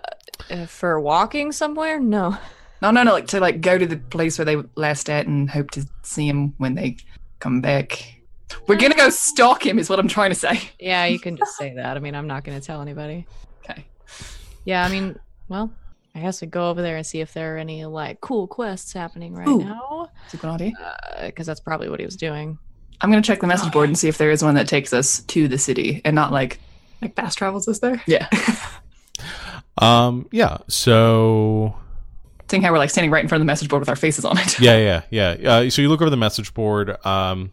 [0.66, 1.98] for walking somewhere?
[2.00, 2.36] No.
[2.82, 3.12] No, no, no.
[3.12, 6.26] Like to like go to the place where they last at and hope to see
[6.28, 6.96] him when they
[7.38, 8.20] come back.
[8.66, 10.60] We're gonna go stalk him, is what I'm trying to say.
[10.78, 11.96] Yeah, you can just say that.
[11.96, 13.26] I mean, I'm not going to tell anybody.
[13.64, 13.84] Okay.
[14.64, 15.72] Yeah, I mean, well,
[16.14, 18.92] I guess we go over there and see if there are any like cool quests
[18.92, 19.58] happening right Ooh.
[19.64, 20.72] now, It's a good idea.
[21.26, 22.58] because that's probably what he was doing.
[23.00, 25.22] I'm gonna check the message board and see if there is one that takes us
[25.24, 26.60] to the city and not like
[27.02, 28.00] Like fast travels us there.
[28.06, 28.28] yeah.
[29.78, 30.58] um, yeah.
[30.68, 31.74] So
[32.48, 34.24] Seeing how we're like standing right in front of the message board with our faces
[34.24, 34.60] on it.
[34.60, 34.76] yeah,
[35.10, 35.50] yeah, yeah.
[35.52, 36.94] Uh, so you look over the message board.
[37.04, 37.52] Um,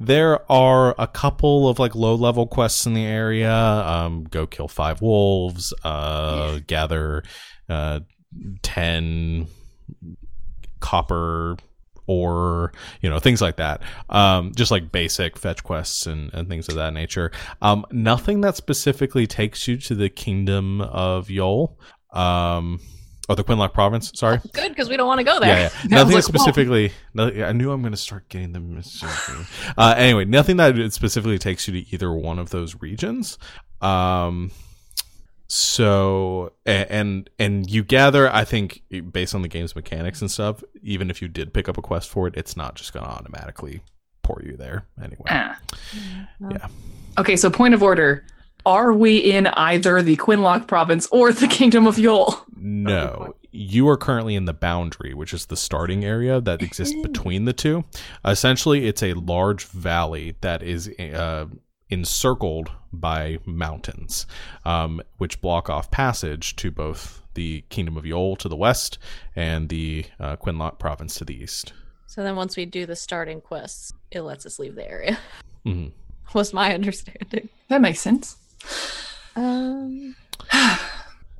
[0.00, 3.52] there are a couple of like low level quests in the area.
[3.52, 5.74] Um, go kill five wolves.
[5.82, 7.24] Uh, gather
[7.68, 8.00] uh,
[8.62, 9.46] ten
[10.80, 11.56] copper
[12.06, 16.68] or you know things like that um just like basic fetch quests and, and things
[16.68, 21.76] of that nature um nothing that specifically takes you to the kingdom of Yol
[22.12, 22.78] um
[23.26, 25.48] or the Quinlock province sorry Good, because we don't want to go there.
[25.48, 25.88] yeah, yeah.
[25.88, 26.92] Nothing like, specifically.
[27.14, 28.82] nothing- I knew I'm going to start getting them.
[29.78, 33.38] uh, anyway, nothing that specifically takes you to either one of those regions.
[33.80, 34.50] Um,
[35.54, 41.10] so and and you gather, I think, based on the game's mechanics and stuff, even
[41.10, 43.80] if you did pick up a quest for it, it's not just going to automatically
[44.24, 45.26] pour you there anyway.
[45.28, 45.56] Ah.
[46.50, 46.66] Yeah.
[47.18, 48.24] Okay, so point of order.
[48.66, 52.40] Are we in either the Quinlock province or the Kingdom of Yol?
[52.56, 57.44] No, you are currently in the boundary, which is the starting area that exists between
[57.44, 57.84] the two.
[58.24, 61.46] Essentially, it's a large valley that is uh,
[61.94, 64.26] encircled by mountains,
[64.64, 68.98] um, which block off passage to both the Kingdom of Yol to the west
[69.34, 71.72] and the uh, Quinlock province to the east.
[72.06, 75.18] So then once we do the starting quests, it lets us leave the area.
[75.64, 75.92] Mhm.
[76.34, 77.48] Was my understanding.
[77.68, 78.36] That makes sense.
[79.36, 80.14] Um,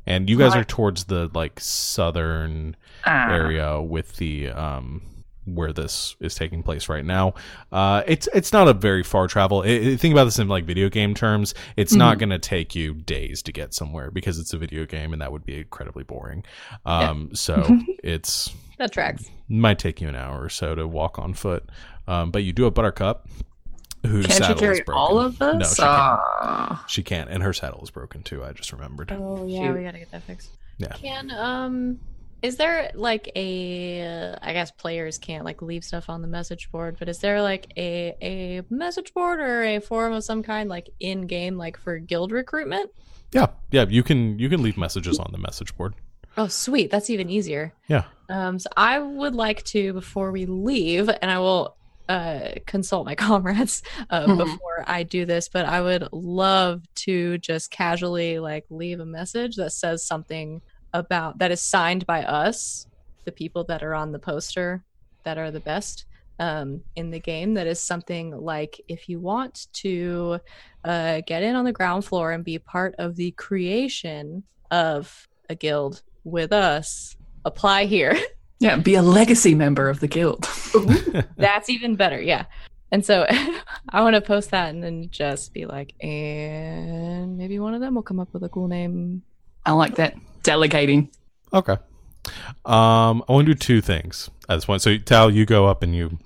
[0.07, 3.31] And you guys are towards the like southern Ah.
[3.33, 5.03] area with the um
[5.47, 7.35] where this is taking place right now.
[7.71, 9.63] Uh, it's it's not a very far travel.
[9.63, 11.55] I I- think about this in like video game terms.
[11.77, 15.13] It's not going to take you days to get somewhere because it's a video game,
[15.13, 16.45] and that would be incredibly boring.
[16.87, 17.63] Um, so
[18.03, 19.25] it's that tracks.
[19.49, 21.65] might take you an hour or so to walk on foot.
[22.07, 23.27] Um, but you do have Buttercup,
[24.05, 24.95] whose Can't she saddle is broken.
[24.95, 25.55] all of us?
[25.59, 26.21] No, she can't.
[26.41, 26.85] Ah.
[26.89, 28.45] She can't, and her saddle is broken too.
[28.45, 29.13] I just remembered.
[29.13, 29.77] Oh yeah, Shoot.
[29.77, 30.51] we gotta get that fixed.
[30.79, 30.89] Yeah.
[30.95, 32.01] Can um,
[32.45, 34.37] is there like a?
[34.43, 37.73] I guess players can't like leave stuff on the message board, but is there like
[37.77, 41.99] a a message board or a forum of some kind like in game like for
[41.99, 42.91] guild recruitment?
[43.33, 43.87] Yeah, yeah.
[43.89, 45.95] You can you can leave messages on the message board.
[46.37, 46.91] Oh, sweet.
[46.91, 47.73] That's even easier.
[47.89, 48.05] Yeah.
[48.29, 51.77] Um, so I would like to, before we leave, and I will
[52.09, 54.39] uh, consult my comrades uh, Mhm.
[54.39, 59.55] before I do this, but I would love to just casually like leave a message
[59.57, 60.61] that says something
[60.95, 62.87] about that is signed by us,
[63.27, 64.83] the people that are on the poster
[65.25, 66.07] that are the best
[66.39, 67.55] um, in the game.
[67.55, 70.41] That is something like if you want to
[70.85, 75.55] uh, get in on the ground floor and be part of the creation of a
[75.55, 78.17] guild with us, apply here.
[78.61, 80.49] Yeah, be a legacy member of the guild.
[81.37, 82.23] That's even better.
[82.23, 82.45] Yeah.
[82.93, 83.27] And so
[83.91, 87.97] I want to post that and then just be like, and maybe one of them
[87.97, 89.23] will come up with a cool name.
[89.67, 90.15] I like that.
[90.45, 91.11] Delegating.
[91.53, 91.77] Okay.
[92.65, 94.83] Um, I want to do two things at this point.
[94.83, 96.19] So, Tal, you go up and you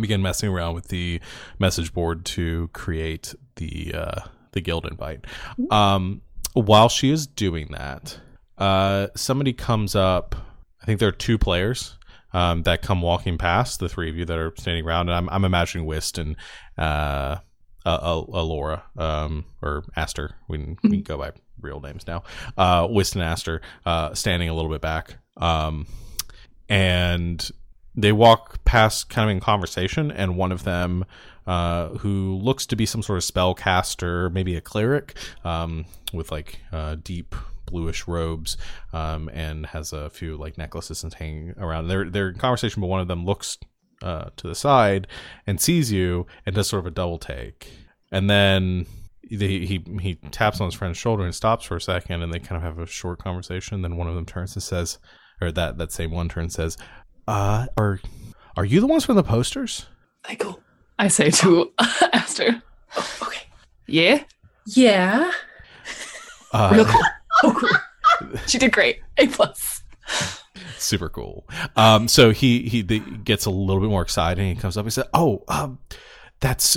[0.00, 1.20] begin messing around with the
[1.58, 4.20] message board to create the uh,
[4.52, 5.26] the guild invite.
[5.70, 6.22] Um,
[6.54, 8.18] while she is doing that,
[8.58, 10.34] uh, somebody comes up.
[10.82, 11.98] I think there are two players
[12.32, 15.28] um, that come walking past the three of you that are standing around, and I'm,
[15.28, 16.36] I'm imagining Whist and
[16.78, 17.36] uh,
[17.84, 20.36] uh, uh, Alora um, or Aster.
[20.48, 22.22] We can, we can go by real names now.
[22.56, 25.86] Uh, Whist and Aster uh, standing a little bit back, um,
[26.68, 27.48] and
[27.94, 31.04] they walk past, kind of in conversation, and one of them.
[31.46, 35.14] Uh, who looks to be some sort of spellcaster, maybe a cleric,
[35.44, 38.56] um, with like uh, deep bluish robes,
[38.92, 41.86] um, and has a few like necklaces and hanging around.
[41.86, 43.58] They're they're in conversation, but one of them looks
[44.02, 45.06] uh, to the side
[45.46, 47.70] and sees you and does sort of a double take,
[48.10, 48.86] and then
[49.28, 52.38] he he he taps on his friend's shoulder and stops for a second, and they
[52.38, 53.82] kind of have a short conversation.
[53.82, 54.98] Then one of them turns and says,
[55.40, 56.78] or that that same one turns and says,
[57.28, 58.00] uh, are
[58.56, 59.86] are you the ones from the posters?
[60.28, 60.60] Michael.
[60.98, 61.72] I say to
[62.12, 62.62] Aster.
[62.96, 63.42] Oh, okay.
[63.86, 64.24] Yeah.
[64.66, 65.30] Yeah.
[66.52, 67.02] Uh, Real cool.
[67.42, 67.68] Oh, cool.
[68.46, 69.00] She did great.
[69.18, 69.82] A plus.
[70.78, 71.46] super cool.
[71.76, 74.40] Um, so he he the, gets a little bit more excited.
[74.42, 74.86] and He comes up.
[74.86, 75.78] and said, "Oh, um,
[76.40, 76.76] that's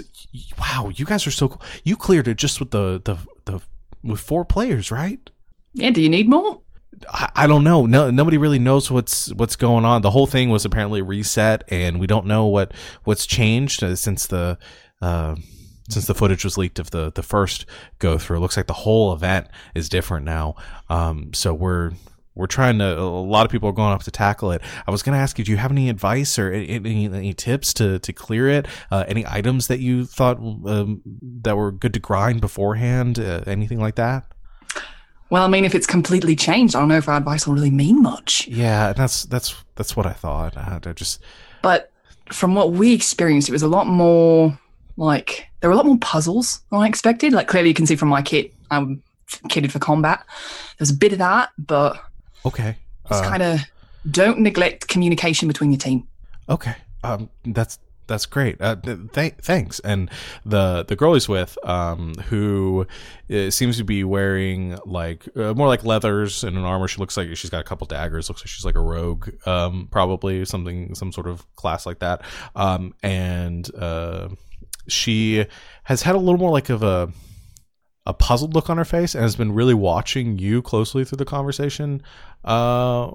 [0.60, 0.92] wow!
[0.94, 1.62] You guys are so cool.
[1.84, 3.62] You cleared it just with the the the
[4.04, 5.30] with four players, right?"
[5.74, 5.92] Yeah.
[5.92, 6.62] Do you need more?
[7.10, 7.86] I, I don't know.
[7.86, 10.02] No, nobody really knows what's what's going on.
[10.02, 14.26] The whole thing was apparently reset, and we don't know what what's changed uh, since
[14.26, 14.58] the
[15.02, 15.36] uh,
[15.90, 17.66] since the footage was leaked of the the first
[18.00, 18.38] go through.
[18.38, 20.56] It looks like the whole event is different now.
[20.90, 21.92] Um, so we're
[22.36, 23.00] we're trying to.
[23.00, 24.62] A lot of people are going up to tackle it.
[24.88, 27.74] I was going to ask you, do you have any advice or any any, tips
[27.76, 28.68] to to clear it?
[28.92, 31.02] Uh, any items that you thought um,
[31.42, 33.20] that were good to grind beforehand?
[33.20, 34.26] Uh, anything like that?
[35.30, 37.70] Well, I mean, if it's completely changed, I don't know if our advice will really
[37.70, 38.48] mean much.
[38.48, 40.58] Yeah, that's that's that's what I thought.
[40.58, 41.22] I, I just
[41.62, 41.92] But
[42.32, 44.58] from what we experienced, it was a lot more
[44.98, 47.34] like there were a lot more puzzles than I expected.
[47.34, 49.04] Like clearly, you can see from my kit, I'm
[49.50, 50.26] kitted for combat.
[50.78, 52.00] There's a bit of that, but
[52.46, 52.78] okay.
[53.10, 53.60] it's Uh, kind of
[54.10, 56.08] don't neglect communication between your team.
[56.48, 56.76] okay.
[57.04, 58.60] Um, that's that's great.
[58.60, 59.80] Uh, th- th- thanks.
[59.82, 60.10] And
[60.46, 62.88] the the girl he's with, um, who
[63.34, 66.88] uh, seems to be wearing like uh, more like leathers and an armor.
[66.88, 68.28] She looks like she's got a couple daggers.
[68.28, 72.24] Looks like she's like a rogue, um, probably something some sort of class like that.
[72.56, 74.30] Um, and uh,
[74.88, 75.46] she
[75.84, 77.14] has had a little more like of a
[78.10, 81.26] a puzzled look on her face and has been really watching you closely through the
[81.26, 82.02] conversation,
[82.44, 83.12] uh,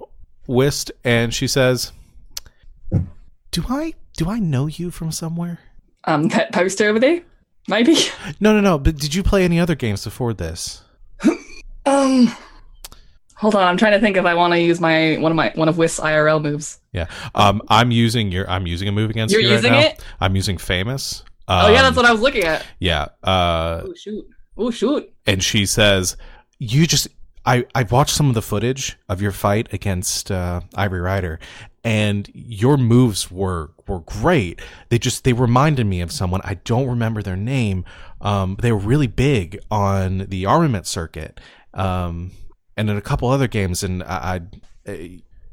[0.47, 0.89] Whist.
[1.03, 1.91] And she says,
[3.51, 5.59] "Do I do I know you from somewhere?"
[6.05, 7.21] Um, that poster over there,
[7.67, 7.95] maybe.
[8.39, 8.77] No, no, no.
[8.77, 10.81] But did you play any other games before this?
[11.87, 12.33] Um,
[13.35, 15.51] hold on, I'm trying to think if I want to use my one of my
[15.53, 16.79] one of Whist's IRL moves.
[16.93, 17.05] Yeah.
[17.35, 18.49] Um, I'm using your.
[18.49, 19.79] I'm using a move against You're you right using now.
[19.81, 20.03] it?
[20.19, 21.23] I'm using famous.
[21.47, 22.65] oh yeah, Um, that's what I was looking at.
[22.79, 23.09] Yeah.
[23.23, 24.25] Uh, Oh shoot!
[24.57, 25.11] Oh shoot!
[25.25, 26.17] and she says,
[26.59, 27.07] "You just."
[27.47, 31.39] I, I watched some of the footage of your fight against uh, Ivory Rider,
[31.83, 34.59] and your moves were were great.
[34.89, 37.85] They just they reminded me of someone I don't remember their name.
[38.19, 41.39] Um, they were really big on the armament circuit,
[41.75, 42.31] um,
[42.75, 43.83] and in a couple other games.
[43.83, 44.41] And I,
[44.87, 44.97] I uh,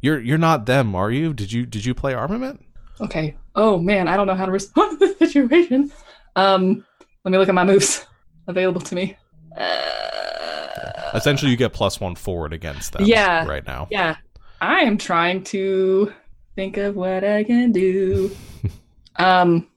[0.00, 1.34] you're you're not them, are you?
[1.34, 2.64] Did you did you play armament?
[3.02, 3.36] Okay.
[3.54, 5.92] Oh man, I don't know how to respond to the situation.
[6.36, 6.86] Um,
[7.24, 8.06] let me look at my moves
[8.46, 9.16] available to me.
[9.56, 13.04] Uh, Essentially, you get plus one forward against them.
[13.04, 13.46] Yeah.
[13.46, 13.88] right now.
[13.90, 14.16] yeah,
[14.60, 16.12] I am trying to
[16.56, 18.34] think of what I can do.
[19.16, 19.68] um,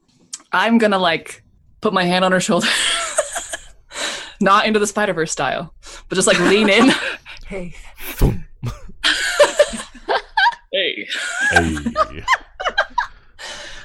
[0.52, 1.44] I'm gonna like
[1.82, 2.68] put my hand on her shoulder,
[4.42, 5.74] not into the Spider Verse style,
[6.08, 6.92] but just like lean in.
[7.48, 7.74] hey.
[10.72, 11.08] hey.
[11.52, 12.24] Hey.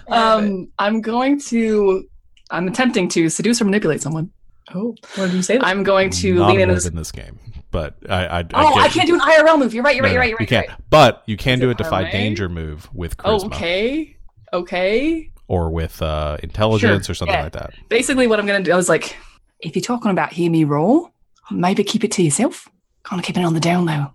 [0.09, 2.05] Um, I'm going to.
[2.51, 4.31] I'm attempting to seduce or manipulate someone.
[4.75, 5.59] Oh, what did you say?
[5.61, 6.71] I'm going to Not lean in.
[6.71, 7.39] a As, move in this game,
[7.71, 9.75] but I I, oh, I can't do an IRL move.
[9.75, 9.95] You're right.
[9.97, 10.13] You're No, right.
[10.13, 10.29] You're right.
[10.31, 10.41] You're right.
[10.51, 10.91] You you're can't, right.
[10.91, 12.11] but you can Is do a defy parlay?
[12.13, 14.17] danger move with charisma Okay.
[14.53, 15.31] Okay.
[15.49, 17.43] or with uh, intelligence Sure, or something yeah.
[17.45, 17.73] like that.
[17.89, 19.17] Basically, what I'm going to do, I was like,
[19.61, 21.11] if you're talking about hear me roar,
[21.51, 22.69] maybe keep it to yourself.
[23.03, 24.13] Kind of keeping it on the down low.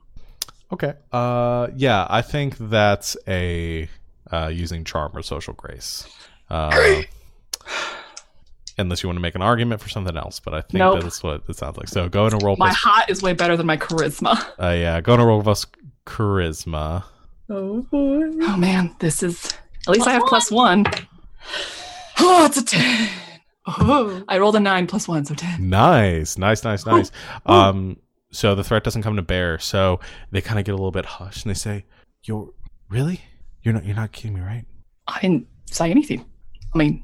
[0.72, 0.94] Okay.
[1.12, 3.88] Uh, yeah, I think that's a
[4.32, 6.08] uh, using charm or social grace.
[6.50, 7.02] Uh,
[8.78, 11.02] unless you want to make an argument for something else, but I think Nope.
[11.02, 11.88] that's what it sounds like.
[11.88, 12.78] So go in a roll My plus.
[12.78, 14.36] heart is way better than my charisma.
[14.62, 15.66] Uh, yeah, go in a roll plus
[16.06, 17.04] charisma.
[17.50, 18.22] oh boy.
[18.42, 19.54] Oh man, this is.
[19.88, 20.86] At least I have plus one.
[22.20, 23.10] Oh, it's a 10.
[23.68, 24.24] Oh.
[24.28, 25.70] I rolled a 9 plus 1, so 10.
[25.70, 27.12] Nice, nice, nice, nice.
[27.46, 27.98] Um,
[28.32, 29.60] so the threat doesn't come to bear.
[29.60, 30.00] So
[30.32, 31.86] they kind of get a little bit hushed and they say,
[32.24, 32.50] "You're
[32.90, 33.22] really?
[33.64, 33.86] You're not?
[33.86, 34.66] You're not kidding me, right?"
[35.08, 36.26] I didn't say anything.
[36.74, 37.04] I mean,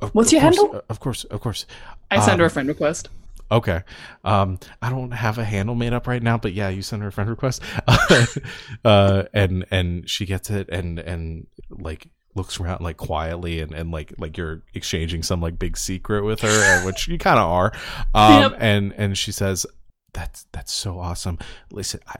[0.00, 0.76] Of- What's your course, handle?
[0.76, 1.66] uh, Of course, of course.
[2.10, 3.08] I send her a Um, friend request.
[3.50, 3.82] Okay.
[4.24, 7.08] Um, I don't have a handle made up right now, but yeah, you send her
[7.08, 7.62] a friend request.
[8.84, 13.90] uh, and and she gets it and and like looks around like quietly and, and
[13.92, 17.46] like like you're exchanging some like big secret with her, uh, which you kind of
[17.46, 17.72] are.
[18.14, 18.56] Um, Yep.
[18.60, 19.66] and and she says,
[20.12, 21.38] "That's that's so awesome.
[21.70, 22.16] Listen, I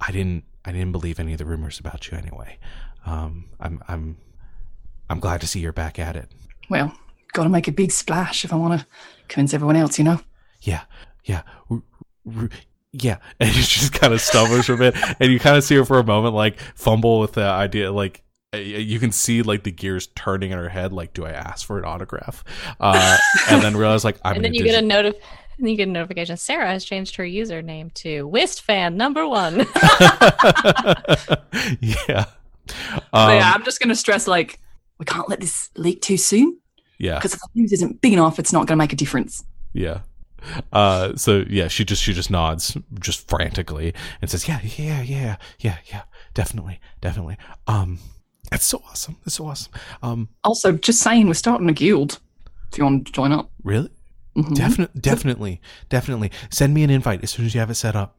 [0.00, 2.58] I didn't I didn't believe any of the rumors about you anyway.
[3.06, 4.16] Um, I'm I'm
[5.08, 6.30] I'm glad to see you're back at it.
[6.68, 6.92] Well,
[7.32, 8.86] gotta make a big splash if I want to
[9.28, 10.20] convince everyone else, you know?
[10.62, 10.82] yeah,
[11.24, 11.82] yeah, r-
[12.36, 12.48] r-
[12.92, 13.16] yeah.
[13.40, 15.84] And she just kind of stutters for a bit, and you kind of see her
[15.84, 18.22] for a moment like fumble with the idea, like
[18.54, 21.66] uh, you can see like the gears turning in her head, like, do I ask
[21.66, 22.44] for an autograph?
[22.80, 23.16] Uh,
[23.50, 25.20] and then realize like I'm and then gonna you get a digi- notif-
[25.58, 26.36] and you get a notification.
[26.36, 29.58] Sarah has changed her username to Whist fan number one.
[31.80, 32.26] yeah.
[32.66, 34.58] But Um, yeah, I'm just gonna stress like
[35.02, 36.58] we can't let this leak too soon
[36.98, 39.44] yeah, because if the news isn't big enough, it's not gonna make a difference.
[39.72, 40.02] yeah.
[40.72, 45.36] Uh, so yeah, she just she just nods just frantically and says, "Yeah, yeah, yeah,
[45.60, 46.02] yeah, yeah,
[46.34, 47.36] definitely, definitely."
[47.68, 47.98] Um,
[48.52, 49.16] it's so awesome.
[49.24, 49.72] That's so awesome.
[50.02, 52.18] Um, Also, just saying, we're starting a guild.
[52.72, 53.90] If you want to join up, really,
[54.36, 54.54] Mhm.
[54.56, 56.30] definitely, definitely, definitely.
[56.50, 58.18] Send me an invite as soon as you have it set up.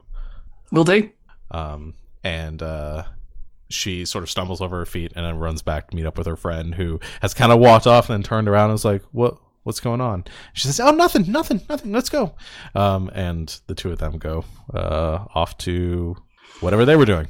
[0.72, 1.10] we'll do.
[1.52, 3.04] Um, and uh,
[3.70, 6.28] she sort of stumbles over her feet and then runs back to meet up with
[6.28, 9.02] her friend who has kind of walked off and then turned around and was like,
[9.12, 9.38] "What?
[9.64, 11.92] What's going on?" She says, "Oh, nothing, nothing, nothing.
[11.92, 12.36] Let's go."
[12.76, 16.16] Um, and the two of them go uh, off to
[16.60, 17.28] whatever they were doing.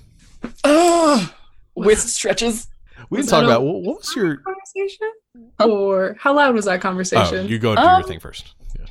[0.64, 1.30] Ugh.
[1.76, 2.68] With stretches.
[3.10, 4.38] We can Was talk that a- about what, what was your.
[4.38, 5.12] conversation?
[5.60, 7.48] Or how loud was that Oh, conversation?
[7.48, 8.54] you go and do Um, your thing first.
[8.80, 8.86] Yeah.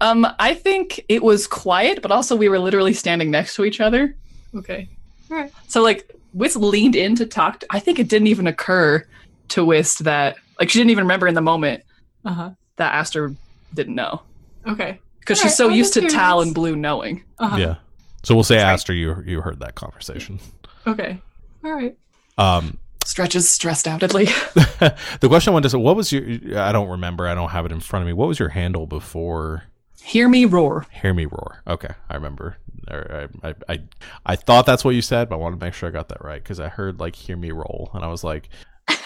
[0.00, 3.80] Um, I think it was quiet, but also we were literally standing next to each
[3.80, 4.16] other.
[4.54, 4.88] okay.
[5.30, 5.52] All right.
[5.66, 7.60] So like Whist leaned in to talk.
[7.60, 9.04] To, I think it didn't even occur
[9.48, 11.82] to Whist that like she didn't even remember in the moment
[12.24, 12.50] Uh huh.
[12.76, 13.34] that Aster
[13.74, 14.22] didn't know
[14.66, 14.98] Okay.
[15.20, 17.24] because Alright, she's so I'm used to Tal and Blue knowing.
[17.38, 17.56] Uh huh.
[17.56, 17.74] Yeah.
[18.22, 20.38] So we'll say Aster, you you heard that conversation.
[20.86, 21.20] Okay.
[21.64, 21.96] All right.
[22.38, 24.26] Um, Stretches stressed outedly.
[25.20, 26.24] the question I wanted to say, what was your?
[26.60, 27.26] I don't remember.
[27.26, 28.12] I don't have it in front of me.
[28.12, 29.62] What was your handle before?
[30.02, 30.86] Hear me roar.
[30.90, 31.62] Hear me roar.
[31.66, 32.56] Okay, I remember.
[32.90, 33.80] I, I, I,
[34.24, 36.24] I thought that's what you said, but I wanted to make sure I got that
[36.24, 38.48] right because I heard like "hear me roll" and I was like,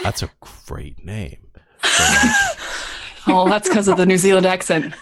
[0.03, 0.30] "That's a
[0.66, 1.38] great name."
[1.82, 2.59] So, like,
[3.26, 4.95] Oh, that's because of the New Zealand accent.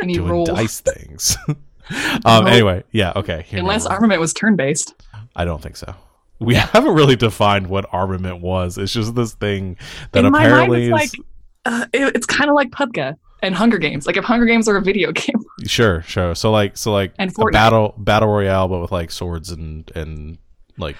[0.00, 0.44] And doing roll.
[0.44, 1.36] dice things.
[2.24, 2.46] um.
[2.46, 3.12] Anyway, yeah.
[3.14, 3.46] Okay.
[3.52, 4.94] Unless armament was turn based.
[5.36, 5.94] I don't think so.
[6.38, 8.76] We haven't really defined what armament was.
[8.76, 9.78] It's just this thing
[10.12, 11.26] that In my mind, apparently it's is like
[11.64, 14.06] uh, it, it's kind of like PUBG and Hunger Games.
[14.06, 16.34] Like if Hunger Games are a video game, sure, sure.
[16.34, 20.38] So like, so like And a battle battle royale, but with like swords and and
[20.78, 20.96] like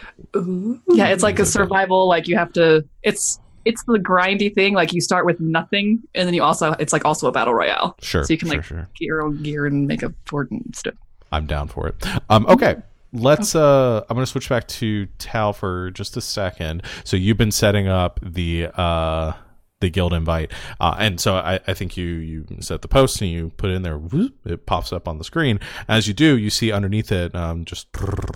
[0.89, 2.09] yeah, it's like a survival.
[2.09, 2.84] Like you have to.
[3.03, 4.74] It's it's the grindy thing.
[4.74, 7.97] Like you start with nothing, and then you also it's like also a battle royale.
[8.01, 8.89] sure, So you can, sure, like, sure.
[8.99, 10.95] Get your own gear and make a fort and stuff.
[11.32, 12.07] I'm down for it.
[12.30, 12.76] Um, okay.
[13.12, 13.55] Let's.
[13.55, 16.82] Uh, I'm going to switch back to Tal for just a second.
[17.05, 19.32] So you've been setting up the uh,
[19.81, 23.31] the guild invite, uh, and so I, I think you you set the post and
[23.31, 23.99] you put it in there.
[23.99, 25.61] whoop, It pops up on the screen.
[25.89, 27.89] As you do, you see underneath it um, just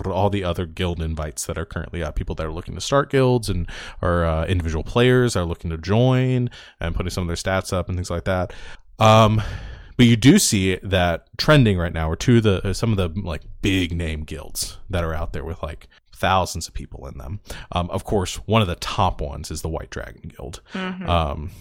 [0.05, 2.15] all the other guild invites that are currently up.
[2.15, 3.67] People that are looking to start guilds and
[4.01, 7.89] or uh, individual players are looking to join and putting some of their stats up
[7.89, 8.53] and things like that.
[8.99, 9.41] Um,
[9.97, 13.21] but you do see that trending right now are two of the some of the
[13.21, 15.87] like big name guilds that are out there with like
[16.21, 17.41] thousands of people in them.
[17.73, 20.61] Um, of course, one of the top ones is the White Dragon Guild.
[21.09, 21.51] Um,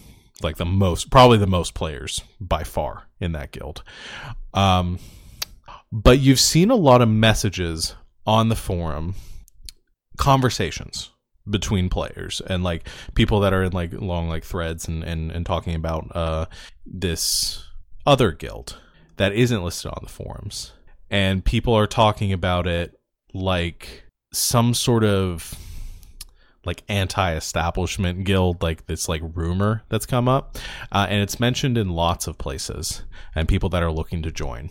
[0.42, 3.82] like the most, probably the most players by far in that guild.
[4.54, 4.98] Um,
[5.90, 7.94] but you've seen a lot of messages
[8.26, 9.14] on the forum,
[10.16, 11.10] conversations
[11.48, 15.46] between players and like people that are in like long like threads and and, and
[15.46, 16.44] talking about uh
[16.86, 17.64] this
[18.06, 18.78] other guild
[19.16, 20.72] that isn't listed on the forums
[21.10, 23.00] and people are talking about it
[23.32, 25.54] like some sort of
[26.64, 30.58] like anti-establishment guild like this like rumor that's come up
[30.92, 33.02] uh, and it's mentioned in lots of places
[33.34, 34.70] and people that are looking to join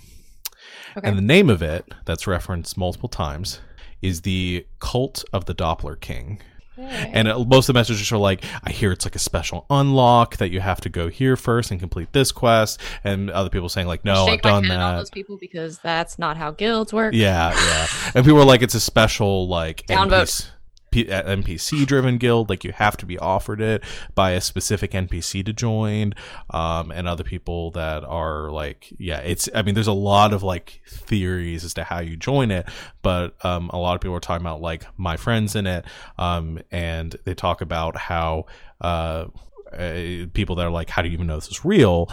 [0.97, 1.07] Okay.
[1.07, 3.60] and the name of it that's referenced multiple times
[4.01, 6.41] is the cult of the doppler king
[6.80, 10.38] and uh, most of the messages are like, I hear it's like a special unlock
[10.38, 12.80] that you have to go here first and complete this quest.
[13.03, 14.97] And other people saying like, no, I've done my head at all that.
[14.99, 17.13] those people because that's not how guilds work.
[17.13, 17.88] Yeah, yeah.
[18.15, 20.49] And people are like, it's a special like Downvote.
[20.91, 22.49] P- uh, NPC driven guild.
[22.49, 23.83] Like you have to be offered it
[24.15, 26.13] by a specific NPC to join.
[26.49, 29.49] Um, and other people that are like, yeah, it's.
[29.53, 32.67] I mean, there's a lot of like theories as to how you join it,
[33.01, 35.85] but um, a lot of people are talking about like my friends in it.
[36.17, 38.45] Um, and they talk about how
[38.81, 39.25] uh.
[39.71, 42.09] Uh, people that are like, how do you even know this is real?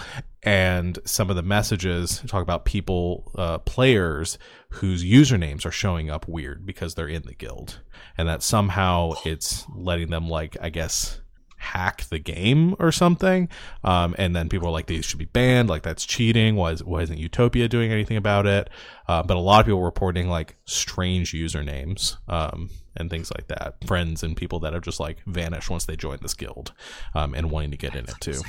[0.47, 4.39] And some of the messages talk about people, uh, players
[4.71, 7.81] whose usernames are showing up weird because they're in the guild,
[8.17, 11.21] and that somehow it's letting them, like, I guess,
[11.57, 13.49] hack the game or something.
[13.83, 15.69] Um, and then people are like, these should be banned.
[15.69, 16.55] Like, that's cheating.
[16.55, 18.71] Why, is, why isn't Utopia doing anything about it?
[19.09, 23.85] Uh, but a lot of people reporting like strange usernames um, and things like that.
[23.85, 26.73] Friends and people that have just like vanished once they joined this guild
[27.15, 28.41] um, and wanting to get in it too.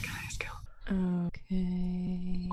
[0.90, 2.50] Okay.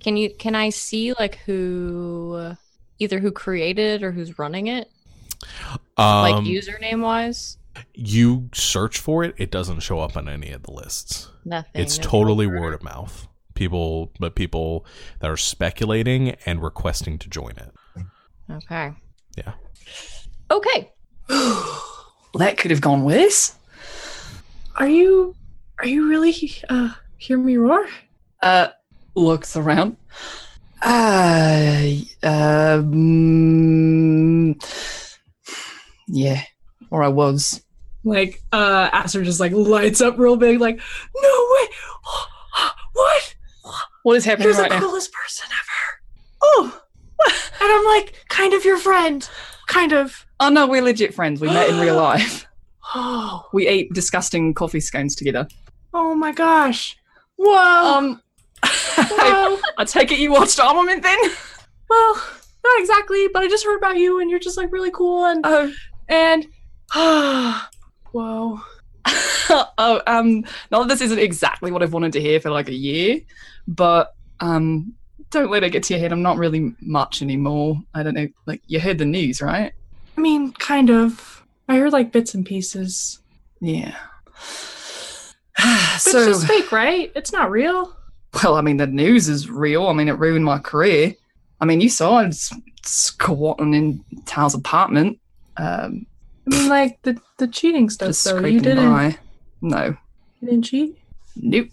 [0.00, 2.54] Can you can I see like who
[2.98, 4.90] either who created or who's running it?
[5.98, 7.58] Like Um, username wise?
[7.92, 11.28] you search for it, it doesn't show up on any of the lists.
[11.44, 11.82] Nothing.
[11.82, 12.60] It's no totally filter.
[12.60, 13.26] word of mouth.
[13.54, 14.84] People, but people
[15.20, 17.72] that are speculating and requesting to join it.
[18.50, 18.92] Okay.
[19.36, 19.54] Yeah.
[20.50, 20.92] Okay.
[21.28, 23.54] that could have gone worse.
[24.76, 25.34] Are you
[25.78, 26.90] are you really uh
[27.24, 27.86] hear me roar?
[28.42, 28.68] Uh,
[29.14, 29.96] looks around.
[30.82, 32.84] Uh, um,
[36.08, 36.42] yeah,
[36.90, 37.60] or I was.
[38.06, 40.78] Like uh Aster just like lights up real big, like,
[41.16, 41.68] no way!
[42.92, 43.34] what?
[44.02, 44.86] What is happening You're right the now?
[44.86, 46.02] coolest person ever.
[46.42, 46.80] Oh
[47.60, 49.26] and I'm like kind of your friend.
[49.68, 50.26] Kind of.
[50.40, 51.40] Oh no, we're legit friends.
[51.40, 52.46] We met in real life.
[52.94, 55.48] Oh, We ate disgusting coffee scones together.
[55.94, 56.98] oh my gosh.
[57.36, 57.96] Whoa.
[57.96, 58.22] Um,
[58.64, 59.58] Whoa.
[59.78, 61.18] I take it you watched Armament then?
[61.90, 62.14] well,
[62.64, 65.44] not exactly, but I just heard about you and you're just like really cool and
[65.44, 65.72] Oh,
[66.08, 66.46] and
[68.12, 68.60] whoa.
[69.76, 72.74] oh, um, not that this isn't exactly what I've wanted to hear for like a
[72.74, 73.20] year,
[73.68, 74.94] but um,
[75.30, 76.12] don't let it get to your head.
[76.12, 77.76] I'm not really much anymore.
[77.92, 78.28] I don't know.
[78.46, 79.72] Like you heard the news, right?
[80.16, 81.44] I mean, kind of.
[81.68, 83.20] I heard like bits and pieces.
[83.60, 83.94] Yeah.
[85.56, 87.12] But so, it's just fake, right?
[87.14, 87.94] It's not real.
[88.42, 89.86] well, I mean, the news is real.
[89.86, 91.14] I mean, it ruined my career.
[91.60, 92.52] I mean, you saw I was
[92.84, 95.18] squatting in Tal's apartment,
[95.56, 96.06] um,
[96.46, 98.08] I mean, like the the cheating stuff.
[98.08, 98.44] just though.
[98.44, 98.90] You didn't.
[98.90, 99.16] by.
[99.62, 99.96] No,
[100.40, 100.98] You didn't cheat.
[101.36, 101.68] nope.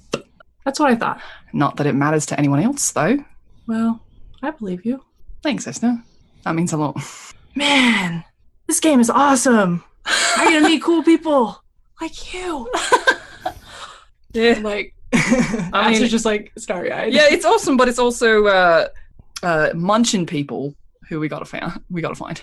[0.64, 1.20] That's what I thought.
[1.52, 3.18] Not that it matters to anyone else, though.
[3.68, 4.00] Well,
[4.44, 5.04] I believe you.
[5.44, 5.98] Thanks, Aster.
[6.46, 6.96] That means a lot.
[7.56, 8.24] Man,
[8.68, 9.84] this game is awesome.
[10.06, 11.62] I get to meet cool people
[12.00, 12.70] like you.
[14.34, 14.60] Yeah.
[14.62, 17.14] Like, I I mean- mean, just like starry eyed.
[17.14, 18.88] yeah, it's awesome, but it's also uh,
[19.44, 20.74] uh, munching people
[21.10, 21.72] who we gotta find.
[21.90, 22.42] We gotta find.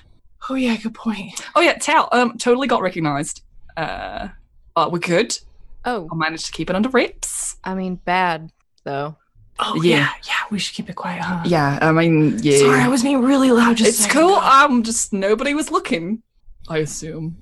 [0.51, 1.41] Oh yeah, good point.
[1.57, 3.43] Oh yeah, Tal, um, totally got recognized.
[3.77, 4.29] Uh,
[4.75, 5.39] but we're good.
[5.85, 7.57] Oh, I managed to keep it under wraps.
[7.65, 8.51] I mean, bad
[8.85, 9.17] though.
[9.59, 9.97] Oh Yeah.
[9.99, 10.35] yeah, yeah.
[10.51, 11.43] We should keep it quiet, huh?
[11.47, 13.77] Yeah, I mean, yeah, Sorry, I was being really loud.
[13.77, 14.37] Just it's cool.
[14.37, 14.41] ago.
[14.41, 16.23] Um, just nobody was looking.
[16.69, 17.37] I assume.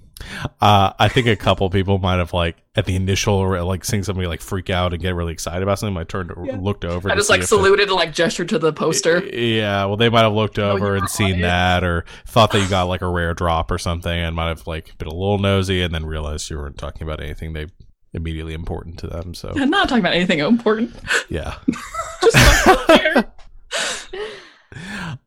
[0.61, 4.27] Uh, I think a couple people might have like at the initial like seeing somebody
[4.27, 5.93] like freak out and get really excited about something.
[5.95, 6.57] Might turned Yeah.
[6.59, 7.11] looked over.
[7.11, 9.23] I just like if saluted and like gestured to the poster.
[9.27, 11.43] Yeah, well, they might have looked over were and seen it.
[11.43, 14.67] that, or thought that you got like a rare drop or something, and might have
[14.67, 17.67] like been a little nosy, and then realized you weren't talking about anything they
[18.15, 19.35] immediately important to them.
[19.35, 20.95] So I'm not talking about anything important.
[21.29, 21.57] yeah.
[22.23, 23.27] Just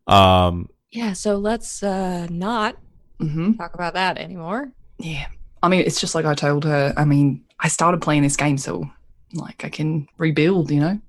[0.08, 0.70] um.
[0.92, 2.78] Yeah, so let's uh not
[3.20, 4.72] hmm talk about that anymore.
[5.00, 5.28] Yeah.
[5.64, 6.93] I mean, it's just like I told her.
[6.95, 8.89] I mean, I started playing this game so
[9.34, 11.00] like I can rebuild, you know?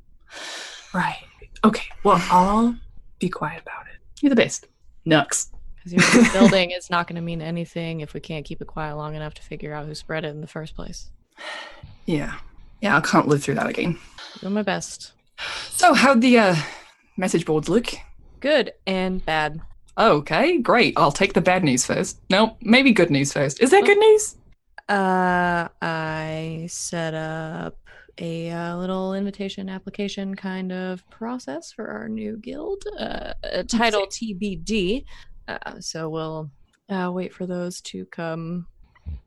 [0.95, 1.19] Right.
[1.65, 1.87] Okay.
[2.05, 2.77] Well, I'll
[3.19, 4.01] be quiet about it.
[4.21, 4.67] You're the best.
[5.05, 5.51] Nux.
[5.77, 8.97] Because your rebuilding is not going to mean anything if we can't keep it quiet
[8.97, 11.11] long enough to figure out who spread it in the first place.
[12.07, 12.35] Yeah.
[12.81, 13.99] Yeah, I can't live through that again.
[14.41, 15.13] Doing my best.
[15.71, 16.57] So how'd the uh
[17.17, 17.87] message boards look?
[18.41, 19.61] Good and bad.
[19.99, 20.95] Okay, great.
[20.97, 22.21] I'll take the bad news first.
[22.31, 23.61] No, maybe good news first.
[23.61, 24.37] Is that good news?
[24.89, 27.77] Uh, I set up
[28.19, 34.07] a uh, little invitation application kind of process for our new guild, uh, uh, title
[34.07, 35.05] TBD.
[35.49, 36.51] Uh, so we'll
[36.89, 38.67] uh, wait for those to come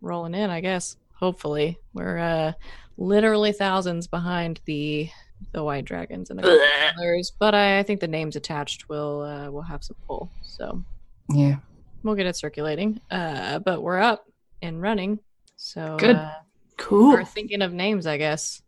[0.01, 0.49] rolling in.
[0.49, 0.97] I guess.
[1.13, 2.51] Hopefully, we're uh,
[2.97, 5.09] literally thousands behind the
[5.51, 6.67] the white dragons and the
[6.97, 10.31] others, but I, I think the names attached will uh, will have some pull.
[10.43, 10.83] So
[11.29, 11.57] Yeah.
[12.03, 12.99] we'll get it circulating.
[13.11, 14.25] Uh, but we're up
[14.61, 15.19] and running.
[15.57, 16.15] So Good.
[16.15, 16.31] Uh,
[16.77, 17.11] Cool.
[17.11, 18.61] we're thinking of names, I guess.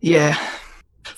[0.00, 0.38] Yeah.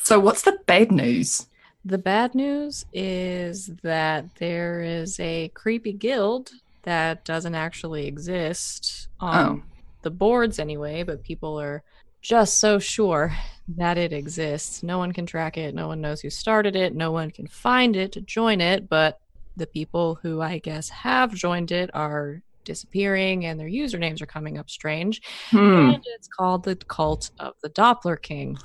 [0.03, 1.47] So what's the bad news?
[1.85, 6.51] The bad news is that there is a creepy guild
[6.85, 9.63] that doesn't actually exist on Oh.
[10.03, 11.83] the boards anyway, but people are
[12.23, 13.35] just so sure
[13.69, 14.83] that it exists.
[14.83, 17.97] No one can track it, no one knows who started it, no one can find
[17.97, 19.21] it to join it, but
[19.57, 24.59] the people who I guess have joined it are disappearing and their usernames are coming
[24.59, 25.23] up strange.
[25.51, 25.91] Hmm.
[25.91, 28.59] And it's called the Cult of the Doppler King.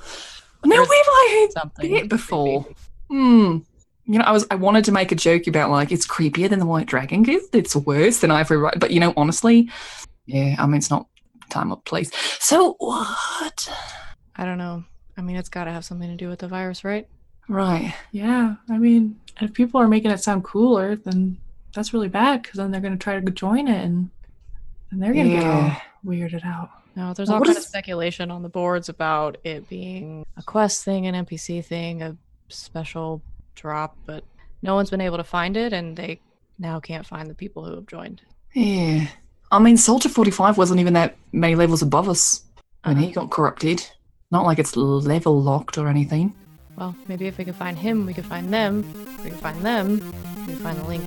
[0.66, 2.66] No, we've like heard Something it before.
[3.10, 3.60] Hmm.
[4.06, 6.60] You know, I was I wanted to make a joke about like it's creepier than
[6.60, 7.44] the White Dragon Guild.
[7.54, 9.70] It's worse than Ivory Ri- But you know, honestly,
[10.26, 11.08] yeah, I mean it's not
[11.50, 12.12] time or place.
[12.40, 13.70] So what?
[14.38, 14.84] I don't know.
[15.18, 17.08] I mean, it's got to have something to do with the virus, right?
[17.50, 17.94] Right.
[18.12, 18.56] Yeah.
[18.70, 21.38] I mean, if people are making it sound cooler, then
[21.74, 24.10] that's really bad because then they're going to try to join it and
[24.92, 25.72] and they're going to get all
[26.06, 26.70] weirded out.
[26.96, 30.26] No, there's Well, all what kind is- of speculation on the boards about it being
[30.38, 32.16] a quest thing, an NPC thing, a
[32.48, 33.22] special
[33.56, 34.24] drop, but
[34.62, 36.20] no one's been able to find it, and they
[36.58, 38.22] now can't find the people who have joined.
[38.54, 39.08] Yeah.
[39.52, 42.44] I mean, Soldier 45 wasn't even that many levels above us
[42.84, 43.22] when he Uh-huh.
[43.22, 43.86] got corrupted.
[44.30, 46.34] Not like it's level locked or anything.
[46.76, 48.84] Well, maybe if we can find him, we can find them.
[49.20, 50.14] If we can find them,
[50.46, 51.06] we can find the link.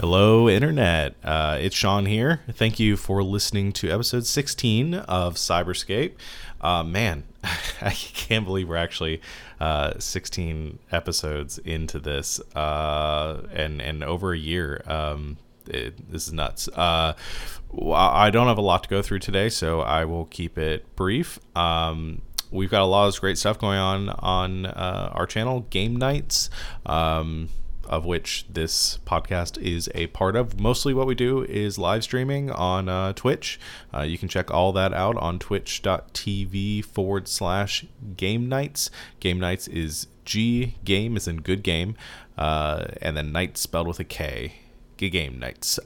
[0.00, 1.16] Hello, Internet.
[1.22, 2.40] Uh, it's Sean here.
[2.50, 6.14] Thank you for listening to episode 16 of Cyberscape.
[6.62, 7.24] Uh, man,
[7.82, 9.20] I can't believe we're actually
[9.62, 14.82] uh, 16 episodes into this uh, and, and over a year.
[14.86, 15.36] Um,
[15.68, 16.66] it, this is nuts.
[16.66, 17.14] Uh,
[17.94, 21.38] I don't have a lot to go through today, so I will keep it brief.
[21.56, 25.94] Um, we've got a lot of great stuff going on on uh, our channel, Game
[25.94, 26.50] Nights.
[26.84, 27.48] Um,
[27.88, 30.58] of which this podcast is a part of.
[30.60, 33.58] Mostly what we do is live streaming on uh, Twitch.
[33.92, 37.84] Uh, you can check all that out on twitch.tv forward slash
[38.16, 38.90] game nights.
[39.20, 41.96] Game nights is G, game is in good game,
[42.38, 44.54] uh, and then night spelled with a K.
[44.96, 45.80] Game nights.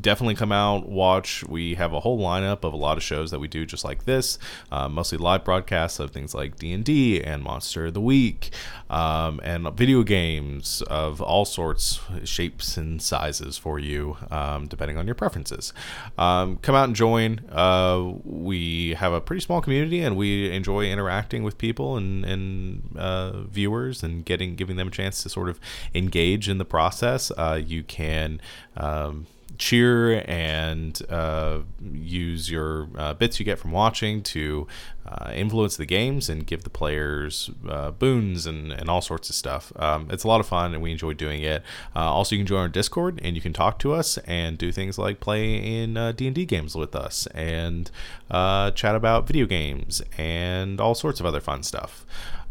[0.00, 1.44] Definitely come out watch.
[1.48, 4.04] We have a whole lineup of a lot of shows that we do just like
[4.04, 4.38] this
[4.70, 8.50] uh, mostly live broadcasts of things like d&d and monster of the week
[8.90, 15.06] um, and video games of all sorts shapes and sizes for you um, depending on
[15.06, 15.72] your preferences.
[16.18, 17.40] Um, come out and join.
[17.50, 22.96] Uh, we have a pretty small community and we enjoy interacting with people and, and
[22.96, 25.60] uh, viewers and getting giving them a chance to sort of
[25.94, 27.30] engage in the process.
[27.36, 28.40] Uh, you can
[28.76, 29.26] um,
[29.58, 34.66] cheer and uh, use your uh, bits you get from watching to
[35.06, 39.36] uh, influence the games and give the players uh, boons and, and all sorts of
[39.36, 39.72] stuff.
[39.76, 41.62] Um, it's a lot of fun and we enjoy doing it.
[41.94, 44.72] Uh, also, you can join our Discord and you can talk to us and do
[44.72, 47.90] things like play in uh, D&D games with us and
[48.30, 52.04] chat about video games and all sorts of other fun stuff.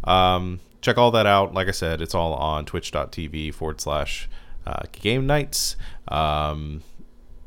[0.04, 1.54] Um, check all that out.
[1.54, 4.30] Like I said, it's all on twitch.tv forward slash
[4.94, 5.76] game nights.
[6.08, 6.84] Um,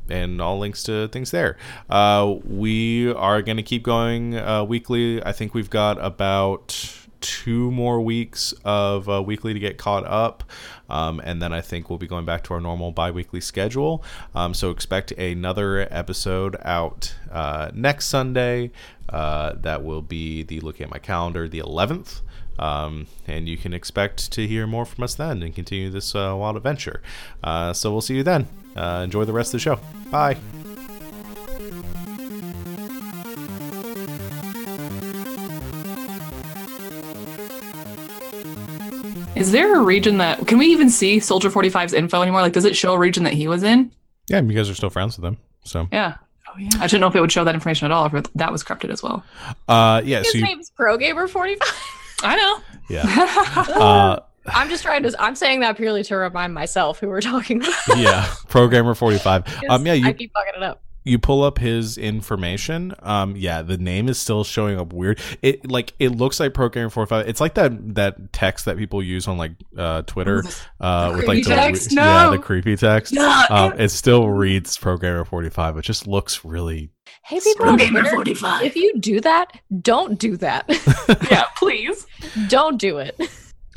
[0.09, 1.57] and all links to things there.
[1.89, 5.23] Uh, we are going to keep going uh, weekly.
[5.23, 10.43] I think we've got about two more weeks of uh, weekly to get caught up.
[10.89, 14.03] Um, and then I think we'll be going back to our normal bi weekly schedule.
[14.33, 18.71] Um, so expect another episode out uh, next Sunday.
[19.07, 22.21] Uh, that will be the looking at my calendar, the 11th.
[22.57, 26.35] Um, and you can expect to hear more from us then and continue this uh,
[26.37, 27.01] wild adventure.
[27.43, 28.47] So we'll see you then.
[28.79, 29.79] Uh, enjoy the rest of the show.
[30.09, 30.37] Bye.
[39.35, 42.41] Is there a region that can we even see Soldier 45's info anymore?
[42.41, 43.91] Like, does it show a region that he was in?
[44.27, 45.37] Yeah, you guys are still friends with him.
[45.63, 46.15] So Yeah.
[46.47, 46.69] Oh yeah.
[46.79, 48.63] I didn't know if it would show that information at all, or if that was
[48.63, 49.23] corrupted as well.
[49.67, 51.57] uh, yeah, His so you, name's ProGamer45.
[52.23, 52.59] I know.
[52.89, 53.03] yeah.
[53.79, 54.19] Uh,
[54.53, 55.15] I'm just trying to.
[55.21, 57.73] I'm saying that purely to remind myself who we're talking about.
[57.97, 59.43] yeah, programmer 45.
[59.69, 60.81] Um, yeah, I you keep fucking it up.
[61.03, 65.69] you pull up his information um yeah the name is still showing up weird it
[65.69, 69.37] like it looks like programmer 45 it's like that that text that people use on
[69.37, 70.43] like uh twitter
[70.81, 71.91] uh with like creepy text?
[71.93, 72.31] yeah No.
[72.31, 73.43] the creepy text No.
[73.49, 76.89] um it still reads programmer 45 it just looks really
[77.23, 78.63] Hey, people on Twitter, 45.
[78.63, 80.65] if you do that, don't do that.
[81.29, 82.05] yeah, please.
[82.47, 83.19] don't do it.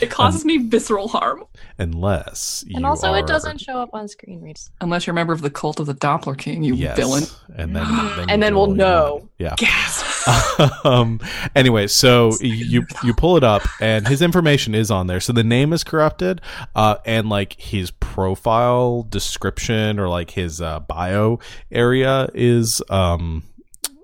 [0.02, 1.44] It causes me visceral harm.
[1.78, 4.70] unless you And also, are, it doesn't show up on screen reads.
[4.80, 7.24] Unless you're a member of the cult of the Doppler King, you yes villain.
[7.56, 7.86] and then,
[8.16, 9.28] then And then we'll will, know.
[9.38, 10.06] yeah Gasp.
[10.84, 11.18] um
[11.56, 15.42] anyway so you you pull it up and his information is on there so the
[15.42, 16.40] name is corrupted
[16.76, 21.40] uh and like his profile description or like his uh bio
[21.72, 23.42] area is um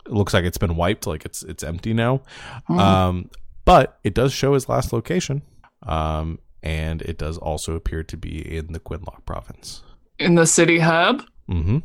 [0.07, 2.21] it looks like it's been wiped like it's it's empty now
[2.69, 2.81] Mhm.
[2.81, 3.31] um
[3.65, 5.43] but it does show his last location
[5.85, 9.83] um and it does also appear to be in the Quinlock province
[10.19, 11.23] In the city hub.
[11.49, 11.79] mm-hmm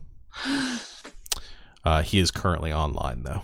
[1.85, 3.41] uh he is currently online though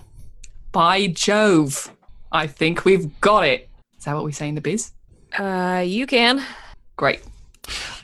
[0.71, 1.91] By Jove.
[2.31, 3.67] I think we've got it.
[3.97, 4.91] Is that what we say in the biz?
[5.37, 6.43] Uh, you can.
[6.95, 7.21] Great.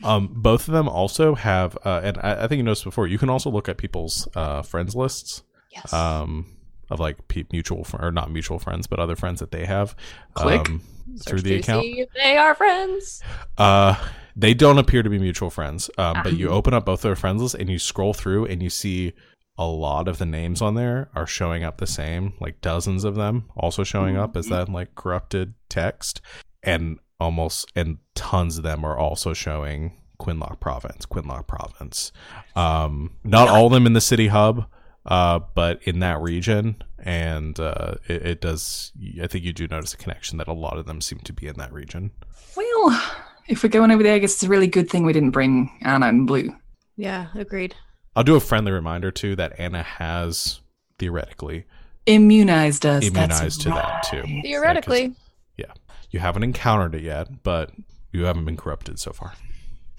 [0.04, 3.06] Um, both of them also have, uh, and I, I think you noticed before.
[3.08, 5.94] You can also look at people's uh, friends lists Yes.
[5.94, 6.46] um,
[6.90, 9.96] of like pe- mutual fr- or not mutual friends, but other friends that they have
[10.34, 10.70] Click.
[10.70, 10.82] um,
[11.26, 11.86] through the account.
[12.16, 13.22] they are friends.
[13.58, 13.96] Uh,
[14.36, 16.36] they don't appear to be mutual friends, um, but Ah.
[16.36, 19.14] you open up both their friends list and you scroll through and you see
[19.58, 23.16] a lot of the names on there are showing up the same, like dozens of
[23.16, 26.20] them also showing up as that like corrupted text,
[26.62, 32.12] and almost and tons of them are also showing Quinlock Province, Quinlock Province.
[32.58, 34.66] Um, not all of them in the city hub,
[35.06, 38.92] uh, but in that region, and uh, it, it does.
[39.22, 41.48] I think you do notice a connection that a lot of them seem to be
[41.48, 42.12] in that region.
[42.56, 43.04] Well,
[43.48, 45.78] if we're going over there, I guess it's a really good thing we didn't bring
[45.82, 46.56] Anna and Blue.
[46.98, 47.76] Yeah, agreed.
[48.16, 50.62] I'll do a friendly reminder too that Anna has
[51.00, 51.66] theoretically
[52.06, 53.04] Immunized us.
[53.06, 54.22] immunized That's to that too.
[54.22, 54.42] right.
[54.44, 55.16] Theoretically.
[55.58, 55.74] Yeah,
[56.12, 57.72] you haven't encountered it yet, but
[58.12, 59.34] you haven't been corrupted so far.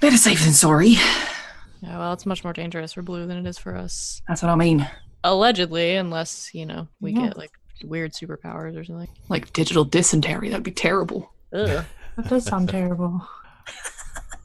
[0.00, 0.94] Better safe than sorry.
[1.86, 4.20] Yeah, well, it's much more dangerous for blue than it is for us.
[4.26, 4.88] That's what I mean.
[5.22, 7.28] Allegedly, unless, you know, we Yeah.
[7.28, 7.52] get like
[7.84, 9.08] weird superpowers or something.
[9.28, 10.48] Like digital dysentery.
[10.48, 11.32] That'd be terrible.
[11.52, 11.84] Ugh.
[12.16, 13.26] That does sound terrible.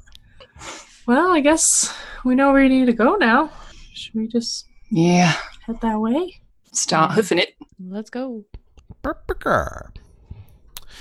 [1.08, 3.50] well, I guess we know where you need to go now.
[3.94, 5.34] Should we just Yeah.
[5.66, 6.42] head that way?
[6.74, 8.46] Start hoofing it, Let's go.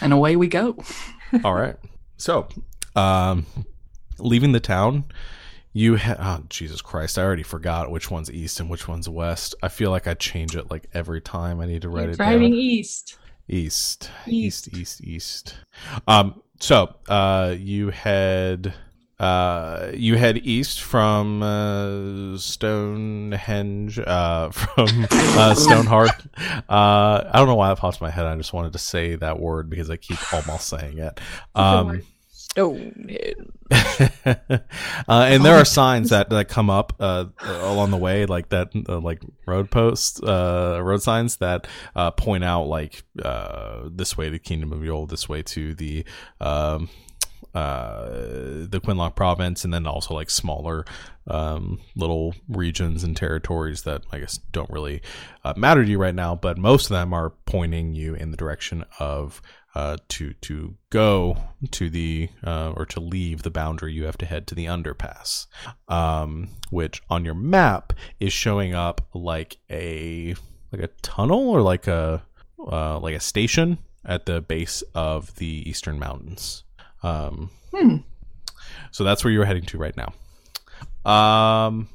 [0.00, 0.76] and away we go.
[1.44, 1.76] All right.
[2.16, 2.48] So,
[2.96, 3.46] um,
[4.18, 5.04] leaving the town,
[5.72, 7.18] you ha- oh, Jesus Christ!
[7.18, 9.54] I already forgot which one's east and which one's west.
[9.62, 11.60] I feel like I change it like every time.
[11.60, 12.58] I need to write You're it driving down.
[12.58, 13.18] east.
[13.48, 14.68] East, East.
[14.76, 15.56] east, east.
[16.06, 16.40] Um.
[16.60, 18.74] So, uh, you head.
[19.18, 26.26] Uh, you head east from uh, Stonehenge, uh, from uh, Stonehearth.
[26.68, 28.24] Uh, I don't know why that popped in my head.
[28.24, 31.20] I just wanted to say that word because I keep almost saying it.
[31.54, 32.00] Um,
[32.54, 33.50] Stonehead.
[33.70, 34.58] uh,
[35.08, 38.98] and there are signs that, that come up uh, along the way, like that, uh,
[38.98, 44.38] like road posts, uh, road signs that uh, point out like uh, this way to
[44.38, 46.04] Kingdom of Yule, this way to the
[46.40, 46.88] um,
[47.54, 50.84] uh, the Quinlock province, and then also like smaller
[51.26, 55.02] um, little regions and territories that I guess don't really
[55.44, 58.36] uh, matter to you right now, but most of them are pointing you in the
[58.36, 59.40] direction of
[59.74, 61.36] uh, to to go
[61.70, 63.92] to the uh, or to leave the boundary.
[63.92, 65.46] You have to head to the underpass,
[65.88, 70.34] um, which on your map is showing up like a
[70.72, 72.22] like a tunnel or like a
[72.58, 76.64] uh, like a station at the base of the eastern mountains.
[77.02, 77.96] Um, Hmm.
[78.90, 80.12] so that's where you're heading to right now.
[81.10, 81.88] Um,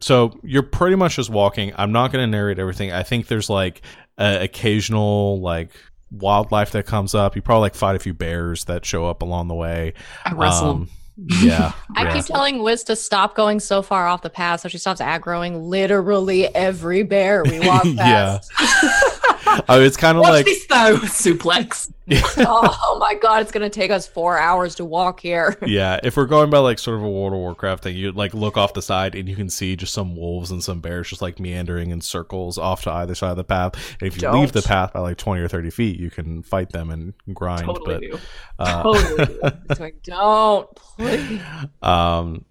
[0.00, 1.72] so you're pretty much just walking.
[1.76, 2.92] I'm not going to narrate everything.
[2.92, 3.82] I think there's like
[4.18, 5.70] a occasional like
[6.10, 7.36] wildlife that comes up.
[7.36, 9.94] You probably like fight a few bears that show up along the way.
[10.24, 10.70] I wrestle.
[10.70, 10.90] Um,
[11.42, 12.12] yeah, I yeah.
[12.14, 15.68] keep telling Wiz to stop going so far off the path so she stops aggroing
[15.68, 18.40] literally every bear we walk Yeah.
[19.58, 19.64] past.
[19.68, 21.90] oh, it's kind of Watch like this though, suplex.
[22.38, 25.56] oh my god, it's gonna take us four hours to walk here.
[25.66, 25.98] yeah.
[26.02, 28.56] If we're going by like sort of a World of Warcraft thing, you like look
[28.56, 31.40] off the side and you can see just some wolves and some bears just like
[31.40, 33.74] meandering in circles off to either side of the path.
[34.00, 36.70] And if you leave the path by like twenty or thirty feet, you can fight
[36.70, 37.64] them and grind.
[37.66, 38.18] Totally but do.
[38.58, 39.40] uh, Totally do.
[39.70, 41.40] It's like, don't please.
[41.82, 42.44] um,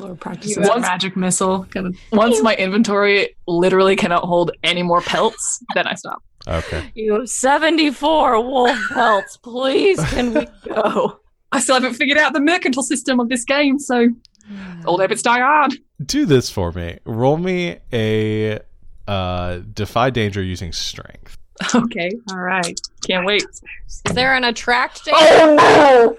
[0.00, 1.64] Or practice You a want- magic missile.
[1.64, 1.96] Kind of.
[2.12, 6.22] Once my inventory literally cannot hold any more pelts, then I stop.
[6.48, 6.90] Okay.
[6.94, 9.36] You have 74 wolf pelts.
[9.38, 11.20] Please, can we go?
[11.52, 14.08] I still haven't figured out the mercantile system of this game, so
[14.84, 15.74] old habits die hard.
[16.04, 16.98] Do this for me.
[17.04, 18.60] Roll me a
[19.08, 21.36] uh, defy danger using strength.
[21.74, 22.80] Okay, all right.
[23.06, 23.44] Can't wait.
[23.86, 25.12] Is there an attract date?
[25.14, 26.16] Oh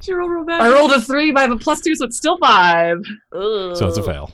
[0.00, 0.58] She rolled real no!
[0.58, 0.60] bad.
[0.60, 2.98] I rolled a three, but I have a plus two, so it's still five.
[3.32, 4.32] So it's a fail.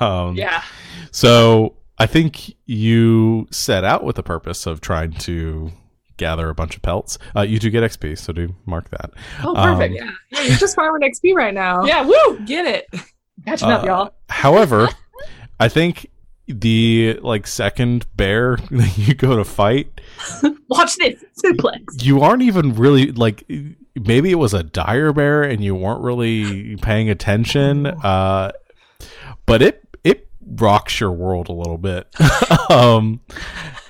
[0.00, 0.62] um, Yeah.
[1.10, 5.70] So I think you set out with the purpose of trying to
[6.16, 7.16] gather a bunch of pelts.
[7.36, 9.12] Uh, you do get XP, so do mark that.
[9.44, 9.92] Oh, perfect.
[10.00, 10.12] Um, yeah.
[10.30, 11.84] Yeah, you're just farming XP right now.
[11.86, 12.04] Yeah.
[12.04, 12.40] Woo!
[12.44, 12.86] Get it.
[13.46, 14.14] Catching up, Uh, y'all.
[14.28, 14.88] However,
[15.60, 16.08] I think
[16.48, 20.00] the like second bear that you go to fight,
[20.68, 22.02] Watch this suplex.
[22.04, 23.44] you aren't even really like
[23.94, 27.86] maybe it was a dire bear and you weren't really paying attention.
[27.86, 28.50] Uh,
[29.46, 29.81] but it it
[30.46, 32.08] rocks your world a little bit.
[32.70, 33.20] um,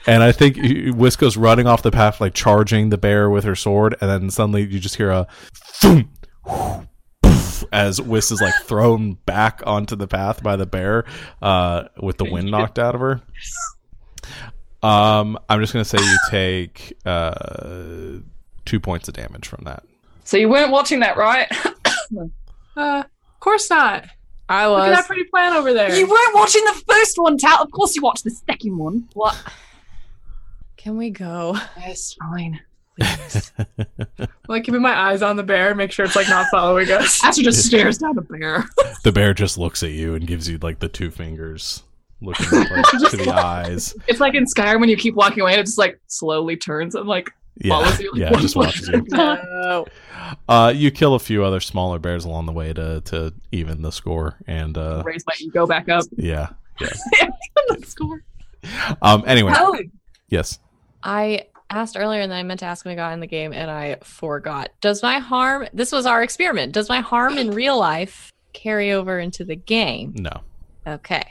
[0.07, 0.57] and I think
[0.95, 4.63] Whisko's running off the path, like charging the bear with her sword, and then suddenly
[4.63, 6.27] you just hear a thump,
[7.23, 11.05] poof, as Whisk is like thrown back onto the path by the bear,
[11.41, 13.23] uh, with the wind knocked out of her.
[14.83, 18.19] Um, I'm just gonna say you take uh
[18.65, 19.85] two points of damage from that.
[20.25, 21.49] So you weren't watching that, right?
[22.75, 24.07] Uh, of course not.
[24.53, 24.81] I was.
[24.81, 25.97] Look at that pretty plan over there.
[25.97, 27.63] you weren't watching the first one, Tal.
[27.63, 29.09] Of course you watched the second one.
[29.15, 29.43] What?
[30.77, 31.57] Can we go?
[31.79, 32.61] Yes, fine.
[34.49, 37.25] like keeping my eyes on the bear, make sure it's like not following us.
[37.25, 38.67] Astro just stares down the bear.
[39.05, 41.83] The bear just looks at you and gives you like the two fingers,
[42.21, 43.95] looking like, to the eyes.
[44.07, 46.95] It's like in Skyrim when you keep walking away and it just like slowly turns
[46.95, 48.13] and like Yeah, follows you.
[48.13, 49.05] Like, yeah, one just foot watches you.
[49.11, 49.87] No.
[50.49, 53.93] Uh, you kill a few other smaller bears along the way to to even the
[53.93, 56.05] score, and uh, Raise my ego back up.
[56.17, 56.51] yeah.
[57.85, 58.23] Score.
[59.03, 59.25] Um.
[59.27, 59.79] Anyway, Oh,
[60.29, 60.59] yes.
[61.03, 63.53] I asked earlier and then I meant to ask when I got in the game
[63.53, 64.71] and I forgot.
[64.81, 69.19] Does my harm, this was our experiment, does my harm in real life carry over
[69.19, 70.13] into the game?
[70.17, 70.31] No.
[70.87, 71.25] Okay.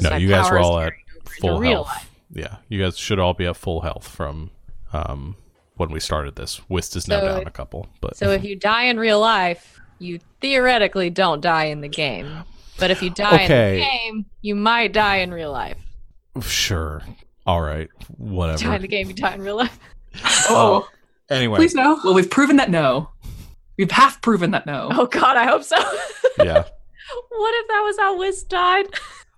[0.00, 0.16] no.
[0.16, 1.86] You guys were all at carrying over full real health.
[1.88, 2.10] life.
[2.32, 2.56] Yeah.
[2.68, 4.50] You guys should all be at full health from
[4.94, 5.36] um
[5.76, 6.58] when we started this.
[6.68, 9.80] Whist is now So- down a couple, but So if you die in real life,
[9.98, 12.44] you theoretically don't die in the game.
[12.78, 13.74] But if you die Okay.
[13.74, 15.78] in the game, you might die in real life.
[16.40, 17.02] sure,
[17.46, 17.88] all right,
[18.18, 18.58] Whatever.
[18.58, 18.74] Die whatever.
[18.76, 19.78] in the game, you die in real life.
[20.48, 20.88] Oh,
[21.30, 21.98] Anyway, Please no.
[22.04, 23.08] well, we've proven that no.
[23.78, 24.88] We've half proven that no.
[24.92, 25.76] Oh God, I hope so.
[26.38, 26.62] yeah.
[27.30, 28.86] what if that was how Wiz died?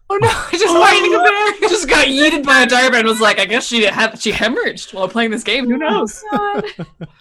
[0.08, 0.28] Oh no!
[0.28, 2.94] I just, I just got yeeted by a diamond.
[2.96, 5.66] and Was like, I guess she had she hemorrhaged while playing this game.
[5.68, 6.22] Who knows?
[6.30, 6.64] God.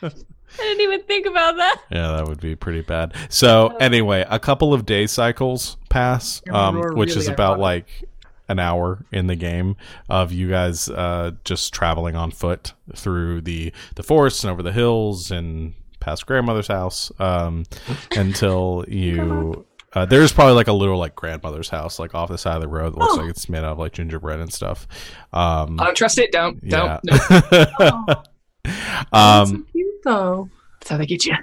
[0.04, 0.12] I
[0.58, 1.82] didn't even think about that.
[1.92, 3.14] Yeah, that would be pretty bad.
[3.30, 7.62] So anyway, a couple of day cycles pass, um, You're which is about ironic.
[7.62, 8.10] like
[8.48, 9.76] an hour in the game
[10.08, 14.72] of you guys uh, just traveling on foot through the the forest and over the
[14.72, 17.64] hills and past grandmother's house um,
[18.12, 19.66] until you.
[19.96, 22.68] Uh, there's probably like a little like grandmother's house like off the side of the
[22.68, 23.22] road that looks Oh.
[23.22, 24.88] like it's made out of like gingerbread and stuff.
[25.34, 26.32] Um, I don't trust it.
[26.32, 26.60] Don't.
[26.62, 27.00] yeah.
[27.04, 28.18] Don't.
[28.66, 28.70] No.
[29.14, 30.50] um, so cute though.
[30.80, 31.36] That's how they get you.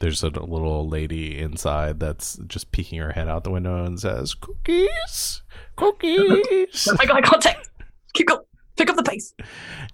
[0.00, 4.34] there's a little lady inside that's just peeking her head out the window and says,
[4.34, 5.42] "Cookies,
[5.76, 7.70] cookies." I got contact.
[8.14, 8.40] Keep going.
[8.76, 9.32] Pick up the pace.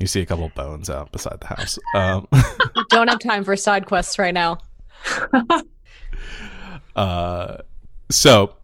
[0.01, 1.79] you see a couple of bones out beside the house.
[1.95, 2.27] Um,
[2.89, 4.59] don't have time for side quests right now.
[6.97, 7.59] Uh,
[8.11, 8.55] so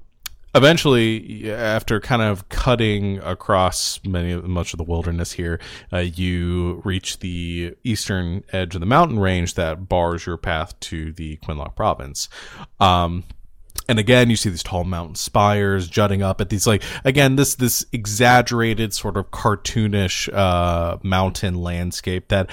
[0.54, 5.60] eventually, after kind of cutting across many much of the wilderness here,
[5.92, 11.12] uh, you reach the eastern edge of the mountain range that bars your path to
[11.12, 12.28] the Quinlock province.
[12.80, 13.24] Um,
[13.88, 17.54] and again, you see these tall mountain spires jutting up at these like again this
[17.54, 22.50] this exaggerated sort of cartoonish uh, mountain landscape that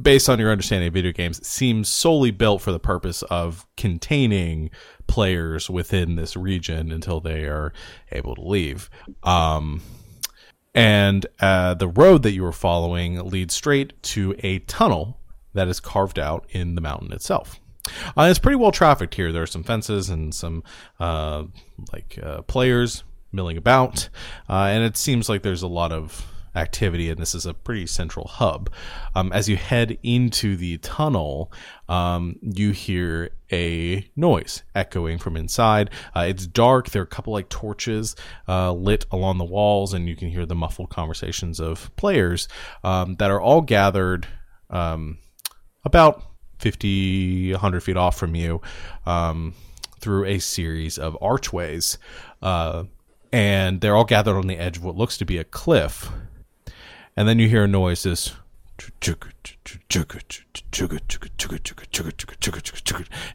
[0.00, 4.70] based on your understanding of video games, seems solely built for the purpose of containing
[5.06, 7.72] players within this region until they are
[8.12, 8.90] able to leave.
[9.22, 9.82] Um,
[10.74, 15.20] and uh, the road that you are following leads straight to a tunnel
[15.52, 17.60] that is carved out in the mountain itself.
[18.16, 19.30] Uh, it's pretty well trafficked here.
[19.30, 20.64] There are some fences and some
[20.98, 21.44] uh,
[21.92, 24.08] like uh, players milling about,
[24.48, 27.86] uh, and it seems like there's a lot of activity, and this is a pretty
[27.86, 28.70] central hub.
[29.14, 31.52] Um, as you head into the tunnel,
[31.88, 35.90] um, you hear a noise echoing from inside.
[36.14, 36.90] Uh, it's dark.
[36.90, 38.16] There are a couple like torches
[38.48, 42.48] uh, lit along the walls, and you can hear the muffled conversations of players
[42.82, 44.26] um, that are all gathered
[44.70, 45.18] um,
[45.84, 46.22] about
[46.58, 48.60] 50, 100 feet off from you
[49.06, 49.54] um,
[49.98, 51.98] through a series of archways.
[52.40, 52.84] Uh,
[53.32, 56.08] and they're all gathered on the edge of what looks to be a cliff.
[57.16, 58.32] And then you hear a noise this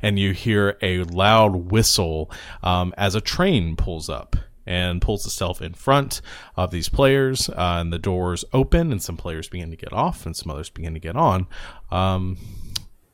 [0.01, 2.30] and you hear a loud whistle
[2.61, 6.21] um, as a train pulls up and pulls itself in front
[6.57, 10.25] of these players uh, and the doors open and some players begin to get off
[10.25, 11.47] and some others begin to get on
[11.89, 12.38] um,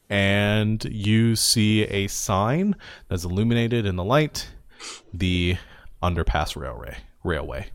[0.10, 2.76] and you see a sign
[3.08, 4.50] that's illuminated in the light
[5.14, 5.56] the
[6.02, 7.68] underpass railway railway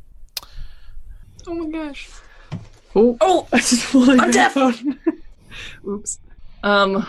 [1.46, 2.08] Oh my gosh.
[2.94, 4.56] Oh, Oh, I just pulled I'm deaf.
[5.86, 6.18] Oops.
[6.62, 7.06] Um,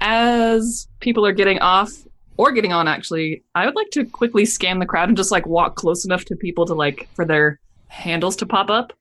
[0.00, 1.90] as people are getting off
[2.36, 5.46] or getting on, actually, I would like to quickly scan the crowd and just like
[5.46, 8.92] walk close enough to people to like for their handles to pop up.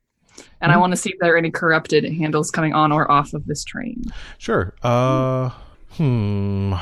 [0.61, 3.33] And I want to see if there are any corrupted handles coming on or off
[3.33, 4.03] of this train.
[4.37, 4.73] Sure.
[4.81, 5.49] Uh,
[5.91, 6.73] hmm.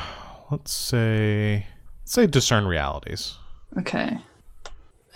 [0.50, 1.66] Let's say,
[2.02, 3.36] let's say discern realities.
[3.78, 4.16] Okay.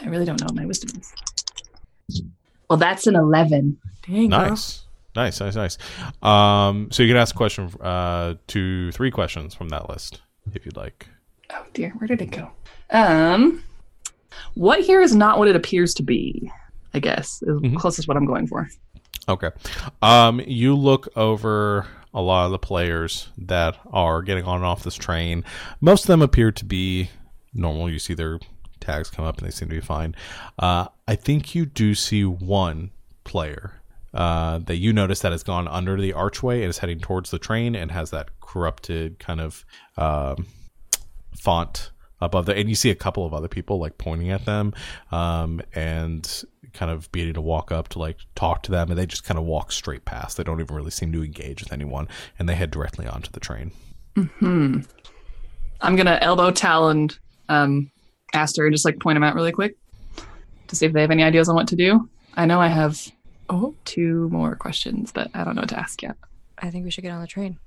[0.00, 2.22] I really don't know what my wisdom is.
[2.68, 3.78] Well, that's an 11.
[4.06, 4.28] Dang.
[4.30, 4.48] girl.
[4.50, 4.82] Nice.
[5.14, 5.78] Nice, nice, nice.
[6.22, 10.20] Um, so you can ask a question, uh, two, three questions from that list
[10.52, 11.08] if you'd like.
[11.50, 12.50] Oh dear, where did it go?
[12.90, 13.62] Um,
[14.54, 16.50] what here is not what it appears to be.
[16.92, 17.76] I guess is Mhm.
[17.76, 18.68] closest what I'm going for.
[19.28, 19.50] Okay.
[20.02, 24.82] Um, you look over a lot of the players that are getting on and off
[24.82, 25.44] this train.
[25.80, 27.10] Most of them appear to be
[27.52, 27.90] normal.
[27.90, 28.38] You see their
[28.80, 30.14] tags come up and they seem to be fine.
[30.58, 32.90] Uh, I think you do see one
[33.24, 33.74] player
[34.16, 37.38] uh, that you notice that has gone under the archway and is heading towards the
[37.38, 39.64] train and has that corrupted kind of
[39.98, 40.46] um,
[41.36, 41.90] font
[42.22, 42.56] above there.
[42.56, 44.72] And you see a couple of other people like pointing at them
[45.12, 48.88] um, and kind of beginning to walk up to like talk to them.
[48.88, 50.38] And they just kind of walk straight past.
[50.38, 52.08] They don't even really seem to engage with anyone.
[52.38, 53.70] And they head directly onto the train.
[54.14, 54.80] Hmm.
[55.82, 57.10] I'm gonna elbow Talon,
[57.50, 57.90] um,
[58.32, 59.76] Aster, and just like point them out really quick
[60.68, 62.08] to see if they have any ideas on what to do.
[62.34, 63.12] I know I have
[63.48, 66.16] Oh, two more questions, but I don't know what to ask yet.
[66.58, 67.58] I think we should get on the train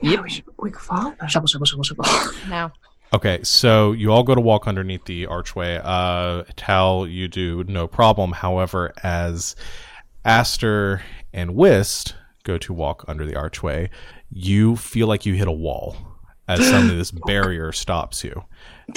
[0.00, 0.22] Yep.
[0.22, 1.28] we, should, we could follow them.
[1.28, 2.04] Shovel, shovel, shovel, shovel.
[2.48, 2.72] now.
[3.12, 5.80] Okay, so you all go to walk underneath the archway.
[5.82, 8.32] Uh, Tal, you do no problem.
[8.32, 9.56] However, as
[10.24, 11.02] Aster
[11.32, 12.14] and Whist
[12.44, 13.90] go to walk under the archway,
[14.30, 15.96] you feel like you hit a wall
[16.46, 18.44] as suddenly this barrier stops you.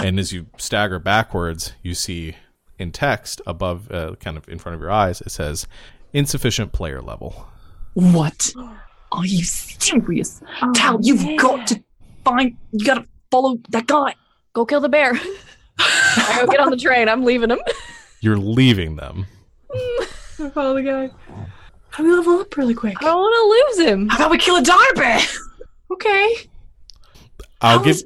[0.03, 2.35] And as you stagger backwards, you see
[2.77, 5.67] in text above, uh, kind of in front of your eyes, it says
[6.13, 7.47] insufficient player level.
[7.93, 8.53] What?
[9.11, 10.41] Are you serious?
[10.61, 11.83] Oh, Tal, you've got to
[12.23, 12.57] find.
[12.71, 14.15] You gotta follow that guy.
[14.53, 15.13] Go kill the bear.
[15.79, 17.09] I go get on the train.
[17.09, 17.59] I'm leaving him.
[18.21, 19.25] You're leaving them.
[20.53, 21.09] Follow the guy.
[21.89, 22.97] How do we level up really quick?
[22.99, 24.09] I don't want to lose him.
[24.09, 25.19] How about we kill a dire bear?
[25.91, 26.35] Okay.
[27.61, 28.01] I'll How give.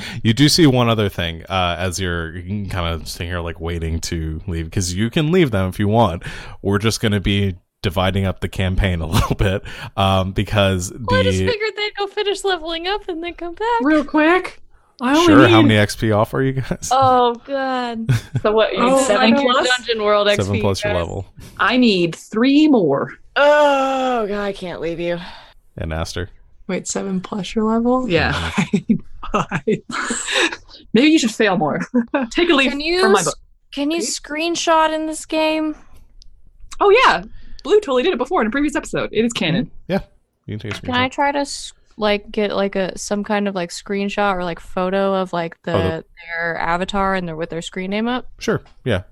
[0.00, 2.32] Is- You do see one other thing uh, as you're
[2.68, 5.88] kind of sitting here, like waiting to leave, because you can leave them if you
[5.88, 6.22] want.
[6.62, 9.62] We're just going to be dividing up the campaign a little bit
[9.96, 13.80] um, because I just the figured they'd go finish leveling up and then come back.
[13.82, 14.60] real quick.
[15.02, 15.38] I only sure.
[15.46, 16.90] need How many XP off are you guys?
[16.92, 18.06] Oh god.
[18.42, 18.72] So what?
[18.74, 19.68] You need Oh, seven plus.
[19.78, 20.36] Dungeon World XP.
[20.36, 21.26] Seven plus your level.
[21.58, 23.14] I need three more.
[23.34, 25.18] Oh god, I can't leave you.
[25.78, 26.28] And Aster.
[26.66, 28.10] wait seven plus your level.
[28.10, 28.50] Yeah.
[30.92, 31.80] Maybe you should fail more.
[32.30, 33.34] Take a leaf Can you from my book.
[33.72, 35.76] Can you screenshot in this game?
[36.80, 37.22] Oh yeah,
[37.62, 39.10] Blue totally did it before in a previous episode.
[39.12, 39.70] It is canon.
[39.88, 40.00] Yeah,
[40.46, 40.86] you can take a screenshot.
[40.86, 41.46] Can I try to
[41.96, 45.72] like get like a some kind of like screenshot or like photo of like the
[45.74, 48.26] Oh, the- their avatar and their with their screen name up?
[48.38, 48.62] Sure.
[48.84, 49.02] Yeah.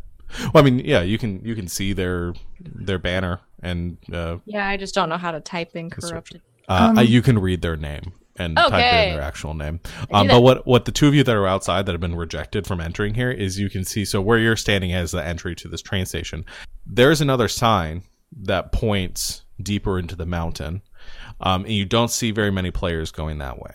[0.52, 1.02] Well, I mean, yeah.
[1.02, 5.16] You can you can see their their banner and uh, Yeah, I just don't know
[5.18, 6.40] how to type in corrupted.
[6.68, 9.08] uh, Um, uh, you can read their name and type Okay.
[9.08, 9.80] in their actual name.
[10.12, 12.66] Um, but what what the two of you that are outside that have been rejected
[12.66, 14.04] from entering here is you can see.
[14.04, 16.44] So where you're standing is the entry to this train station,
[16.86, 18.02] there's another sign
[18.42, 20.82] that points deeper into the mountain,
[21.40, 23.72] um, and you don't see very many players going that way.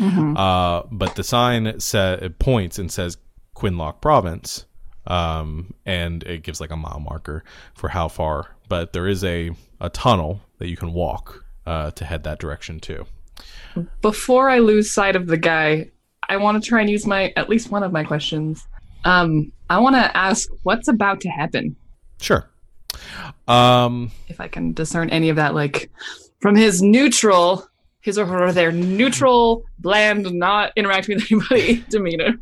[0.00, 3.16] Uh, but the sign sa- points and says
[3.54, 4.64] Quinlock Province,
[5.06, 7.42] um, and it gives like a mile marker
[7.74, 8.56] for how far.
[8.68, 9.50] But there is a
[9.80, 13.06] a tunnel that you can walk uh, to head that direction too.
[14.02, 15.90] Before I lose sight of the guy,
[16.28, 18.66] I want to try and use my at least one of my questions.
[19.04, 21.76] Um, I want to ask what's about to happen.
[22.20, 22.48] Sure.
[23.46, 25.90] Um, If I can discern any of that, like
[26.40, 27.66] from his neutral,
[28.00, 32.34] his or her their neutral, bland, not interacting with anybody demeanor.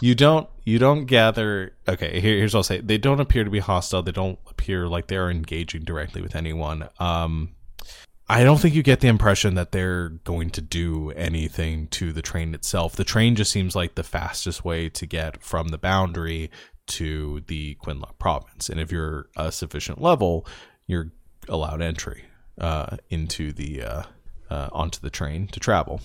[0.00, 1.74] you don't you don't gather.
[1.88, 2.80] Okay, here, here's what I'll say.
[2.80, 4.02] They don't appear to be hostile.
[4.02, 6.88] They don't appear like they're engaging directly with anyone.
[6.98, 7.54] Um,
[8.30, 12.20] I don't think you get the impression that they're going to do anything to the
[12.20, 12.94] train itself.
[12.94, 16.50] The train just seems like the fastest way to get from the boundary
[16.88, 18.68] to the Quinlock province.
[18.68, 20.46] And if you're a sufficient level,
[20.86, 21.10] you're
[21.48, 22.24] allowed entry
[22.60, 24.02] uh, into the uh,
[24.50, 26.00] uh, onto the train to travel.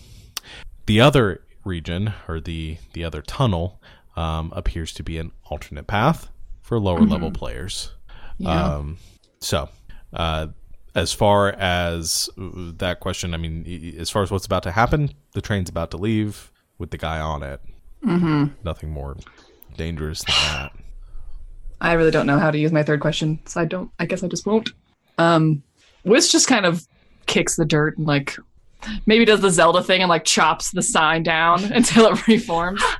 [0.85, 3.81] The other region or the the other tunnel
[4.15, 6.29] um, appears to be an alternate path
[6.61, 7.91] for lower level players.
[8.37, 8.75] Yeah.
[8.75, 8.97] Um,
[9.39, 9.69] so,
[10.13, 10.47] uh,
[10.95, 14.71] as far as that question, I mean, y- y- as far as what's about to
[14.71, 17.61] happen, the train's about to leave with the guy on it.
[18.03, 18.45] mm-hmm.
[18.63, 19.17] Nothing more
[19.77, 20.71] dangerous than that.
[21.81, 23.91] I really don't know how to use my third question, so I don't.
[23.99, 24.69] I guess I just won't.
[25.17, 25.63] Um,
[26.03, 26.85] Whist just kind of
[27.25, 28.35] kicks the dirt and like
[29.05, 32.81] maybe does the Zelda thing and like chops the sign down until it reforms.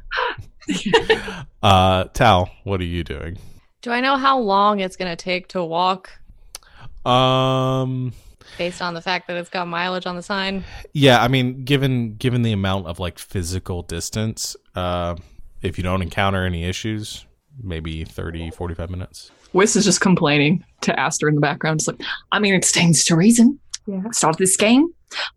[1.61, 3.37] Uh, Tal, what are you doing?
[3.81, 6.09] Do I know how long it's gonna take to walk
[7.05, 8.13] Um,
[8.57, 10.63] based on the fact that it's got mileage on the sign?
[10.93, 15.15] yeah, I mean, given given the amount of like physical distance, uh,
[15.61, 17.25] if you don't encounter any issues,
[17.61, 19.31] maybe 30, 45 minutes.
[19.51, 22.01] Whist is just complaining to Aster in the background, It's like,
[22.31, 23.59] I mean, it stands to reason.
[23.85, 24.01] Yeah.
[24.11, 24.87] Started this game,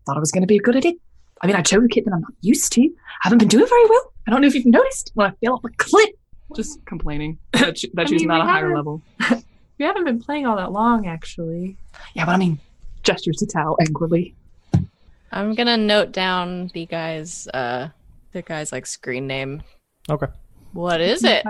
[0.05, 0.95] thought I was going to be good at it.
[1.41, 2.81] I mean, I chose a kit that I'm not used to.
[2.81, 2.89] I
[3.21, 4.13] haven't been doing very well.
[4.25, 6.09] I don't know if you've noticed when I fell off a cliff.
[6.55, 9.01] Just complaining that, she, that she's mean, not a higher haven't- level.
[9.79, 11.77] We haven't been playing all that long, actually.
[12.13, 12.59] Yeah, but I mean,
[13.03, 14.33] gestures to Tal angrily.
[15.31, 17.89] I'm gonna note down the guy's uh
[18.31, 19.61] the guy's like screen name.
[20.09, 20.27] Okay.
[20.73, 21.43] What is it?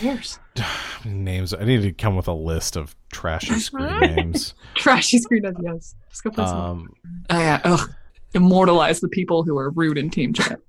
[0.00, 0.38] Bears.
[1.04, 1.52] Names.
[1.54, 4.54] I need to come with a list of trashy screen names.
[4.74, 5.56] Trashy screen names.
[5.62, 5.94] yes.
[6.08, 6.58] Let's go play some.
[6.58, 6.88] Um,
[7.30, 7.60] Oh, yeah.
[7.64, 7.90] Ugh.
[8.34, 10.60] Immortalize the people who are rude in team chat.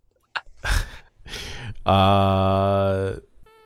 [1.86, 3.18] uh,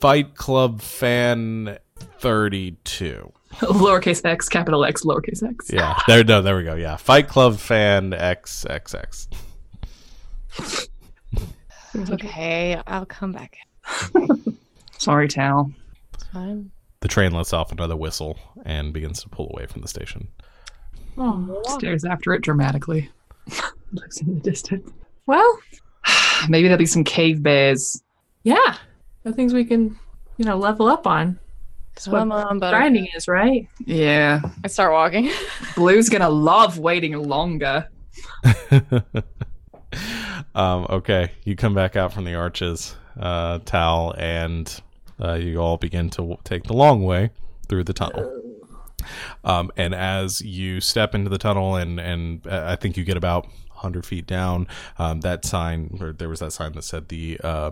[0.01, 1.77] Fight Club fan
[2.25, 3.31] thirty-two.
[3.59, 5.71] lowercase x, capital X, lowercase x.
[5.71, 6.23] Yeah, there.
[6.23, 6.73] No, there we go.
[6.73, 9.27] Yeah, Fight Club fan XXX.
[12.11, 13.55] Okay, I'll come back.
[14.97, 15.71] Sorry, Tal.
[16.13, 16.69] It's fine.
[16.99, 20.27] The train lets off another whistle and begins to pull away from the station.
[21.17, 23.09] Oh, Stares after it dramatically.
[23.93, 24.91] Looks in the distance.
[25.25, 25.57] well,
[26.49, 28.03] Maybe there'll be some cave bears.
[28.43, 28.75] yeah.
[29.23, 29.97] The things we can,
[30.35, 31.39] you know, level up on.
[31.95, 32.79] That's what Come on, Buttercup.
[32.79, 33.67] grinding is, right?
[33.85, 34.41] Yeah.
[34.63, 35.31] I start walking.
[35.75, 37.87] Blue's gonna love waiting longer.
[40.55, 44.81] um, okay, you come back out from the arches, uh, Tal, and
[45.21, 47.29] uh, you all begin to w- take the long way
[47.67, 48.41] through the tunnel.
[49.43, 53.17] Um, and as you step into the tunnel, and and uh, I think you get
[53.17, 54.67] about 100 feet down,
[54.97, 57.71] um, that sign, or there was that sign that said the uh,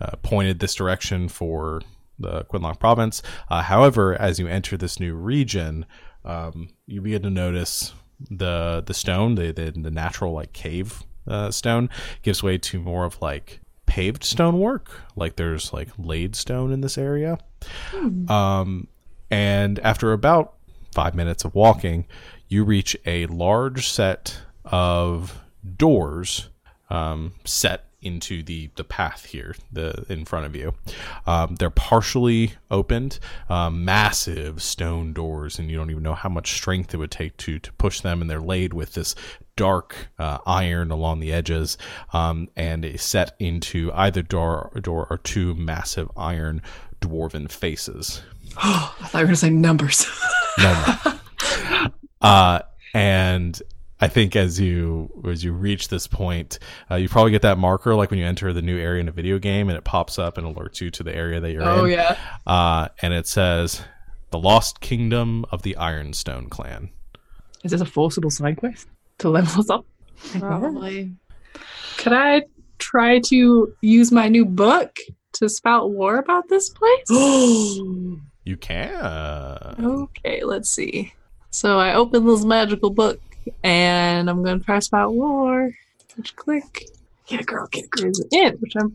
[0.00, 1.80] uh, pointed this direction for
[2.22, 3.22] the Quinlock province.
[3.50, 5.84] Uh, however, as you enter this new region,
[6.24, 7.92] um, you begin to notice
[8.30, 11.90] the the stone, the the, the natural like cave uh, stone,
[12.22, 14.90] gives way to more of like paved stonework.
[15.16, 17.38] Like there's like laid stone in this area.
[18.30, 18.88] Um,
[19.30, 20.54] and after about
[20.94, 22.06] five minutes of walking,
[22.48, 25.40] you reach a large set of
[25.76, 26.48] doors
[26.90, 30.74] um, set into the the path here the in front of you
[31.26, 36.52] um, they're partially opened um, massive stone doors and you don't even know how much
[36.52, 39.14] strength it would take to to push them and they're laid with this
[39.54, 41.76] dark uh, iron along the edges
[42.12, 46.62] um, and set into either door door or two massive iron
[47.00, 48.22] dwarven faces
[48.56, 50.06] Oh, I thought you were gonna say numbers.
[50.58, 51.90] no, no.
[52.20, 52.60] uh,
[52.94, 53.60] and
[54.02, 56.58] I think as you as you reach this point,
[56.90, 59.12] uh, you probably get that marker like when you enter the new area in a
[59.12, 61.74] video game, and it pops up and alerts you to the area that you're oh
[61.74, 61.80] in.
[61.80, 62.18] Oh yeah.
[62.44, 63.80] Uh, and it says
[64.30, 66.90] the Lost Kingdom of the Ironstone Clan.
[67.62, 68.88] Is this a forcible side quest
[69.18, 69.86] to level us up?
[70.36, 71.14] Probably.
[71.96, 72.42] Could I
[72.78, 74.98] try to use my new book
[75.34, 77.08] to spout lore about this place?
[78.44, 78.92] You can.
[79.78, 81.14] okay, let's see.
[81.50, 83.20] So I open this magical book
[83.62, 85.70] and I'm gonna try spout lore.
[86.16, 86.84] Which click.
[87.26, 88.10] Get a girl, get a girl.
[88.10, 88.54] Is it in?
[88.58, 88.94] Which I'm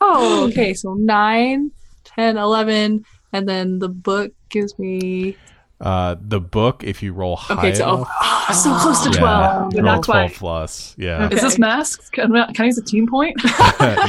[0.00, 1.70] Oh, okay, so 9,
[2.04, 5.36] 10, 11, and then the book gives me
[5.80, 9.10] Uh, the book, if you roll high Okay, so oh, enough, ah, so close to
[9.10, 10.32] yeah, 12, but roll not 12 12.
[10.34, 10.94] plus.
[10.98, 11.24] Yeah.
[11.26, 11.36] Okay.
[11.36, 12.10] Is this masks?
[12.10, 13.36] Can I, can I use a team point?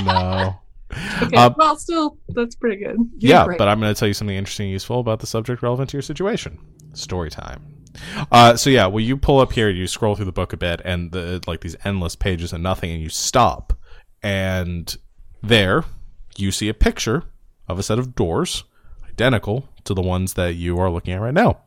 [0.06, 0.56] no.
[1.24, 2.98] Okay, Uh, well, still, that's pretty good.
[3.18, 3.58] yeah, great.
[3.58, 5.98] but I'm going to tell you something interesting and useful about the subject relevant to
[5.98, 6.60] your situation.
[6.94, 7.64] Story time.
[8.32, 10.82] Uh, so yeah, well, you pull up here, you scroll through the book a bit,
[10.84, 13.74] and the like these endless pages and nothing, and you stop,
[14.22, 14.98] and
[15.41, 15.84] there
[16.38, 17.24] you see a picture
[17.68, 18.64] of a set of doors
[19.08, 21.60] identical to the ones that you are looking at right now,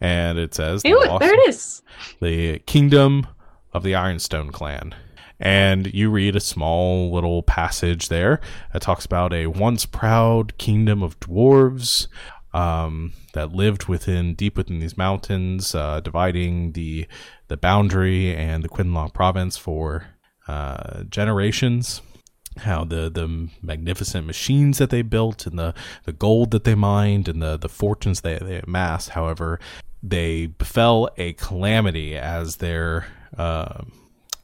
[0.00, 1.82] and it says Hey, the look, there it is.
[2.20, 3.26] the kingdom
[3.72, 4.94] of the Ironstone clan.
[5.42, 8.42] And you read a small little passage there
[8.74, 12.08] that talks about a once proud kingdom of dwarves
[12.52, 17.06] um, that lived within deep within these mountains, uh, dividing the
[17.48, 20.06] the boundary and the Quinlock province for
[20.48, 22.02] uh, generations.
[22.58, 25.72] How the the magnificent machines that they built and the,
[26.04, 29.60] the gold that they mined and the, the fortunes they, they amassed, however,
[30.02, 33.06] they befell a calamity as their
[33.38, 33.84] uh,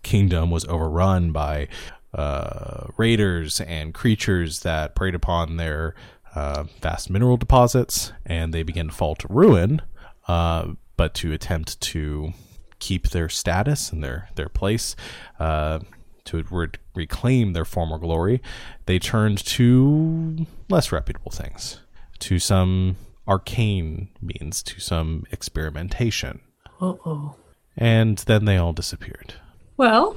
[0.04, 1.66] kingdom was overrun by
[2.14, 5.94] uh, raiders and creatures that preyed upon their
[6.36, 9.82] uh, vast mineral deposits, and they began to fall to ruin.
[10.28, 12.32] Uh, but to attempt to
[12.78, 14.94] keep their status and their their place,
[15.40, 15.78] uh,
[16.26, 18.40] to re- reclaim their former glory,
[18.86, 21.80] they turned to less reputable things,
[22.20, 22.96] to some
[23.28, 26.40] arcane means, to some experimentation,
[26.80, 27.36] Uh oh.
[27.76, 29.34] and then they all disappeared.
[29.76, 30.16] Well,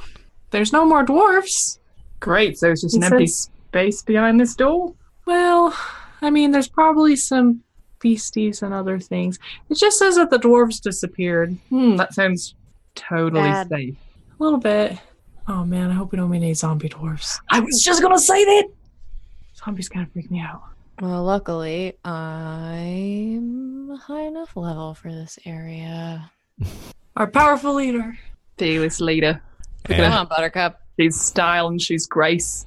[0.52, 1.80] there's no more dwarfs.
[2.20, 2.58] Great.
[2.58, 4.94] So it's just It an empty says- space behind this door.
[5.26, 5.76] Well,
[6.22, 7.62] I mean, there's probably some
[8.00, 9.40] beasties and other things.
[9.70, 11.58] It just says that the dwarves disappeared.
[11.70, 12.56] Hmm, that sounds
[12.96, 13.70] totally Bad.
[13.70, 13.96] safe.
[14.40, 14.98] A little bit.
[15.48, 17.40] Oh man, I hope we don't meet any zombie dwarves.
[17.50, 18.70] I was just gonna say that.
[19.56, 20.62] Zombies kind of freak me out.
[21.02, 26.30] Well, luckily, I'm a high enough level for this area.
[27.16, 28.18] Our powerful leader.
[28.58, 29.42] Fearless leader.
[29.86, 30.82] And Come on, Buttercup.
[31.00, 32.66] She's style and she's grace.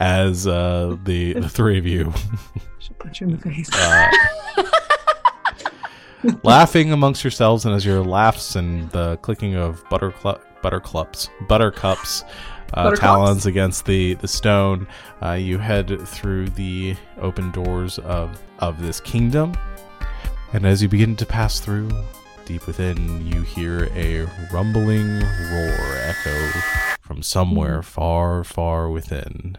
[0.00, 2.12] As uh, the the three of you
[2.78, 3.70] She'll punch you in the face.
[3.72, 4.10] uh,
[6.42, 12.22] laughing amongst yourselves, and as your laughs and the clicking of butterclu- buttercups, buttercups,
[12.74, 13.00] uh, Buttercups.
[13.00, 14.86] talons against the the stone,
[15.22, 19.54] uh, you head through the open doors of of this kingdom,
[20.52, 21.88] and as you begin to pass through.
[22.44, 26.50] Deep within, you hear a rumbling roar echo
[27.12, 27.90] from somewhere mm-hmm.
[27.90, 29.54] far, far within.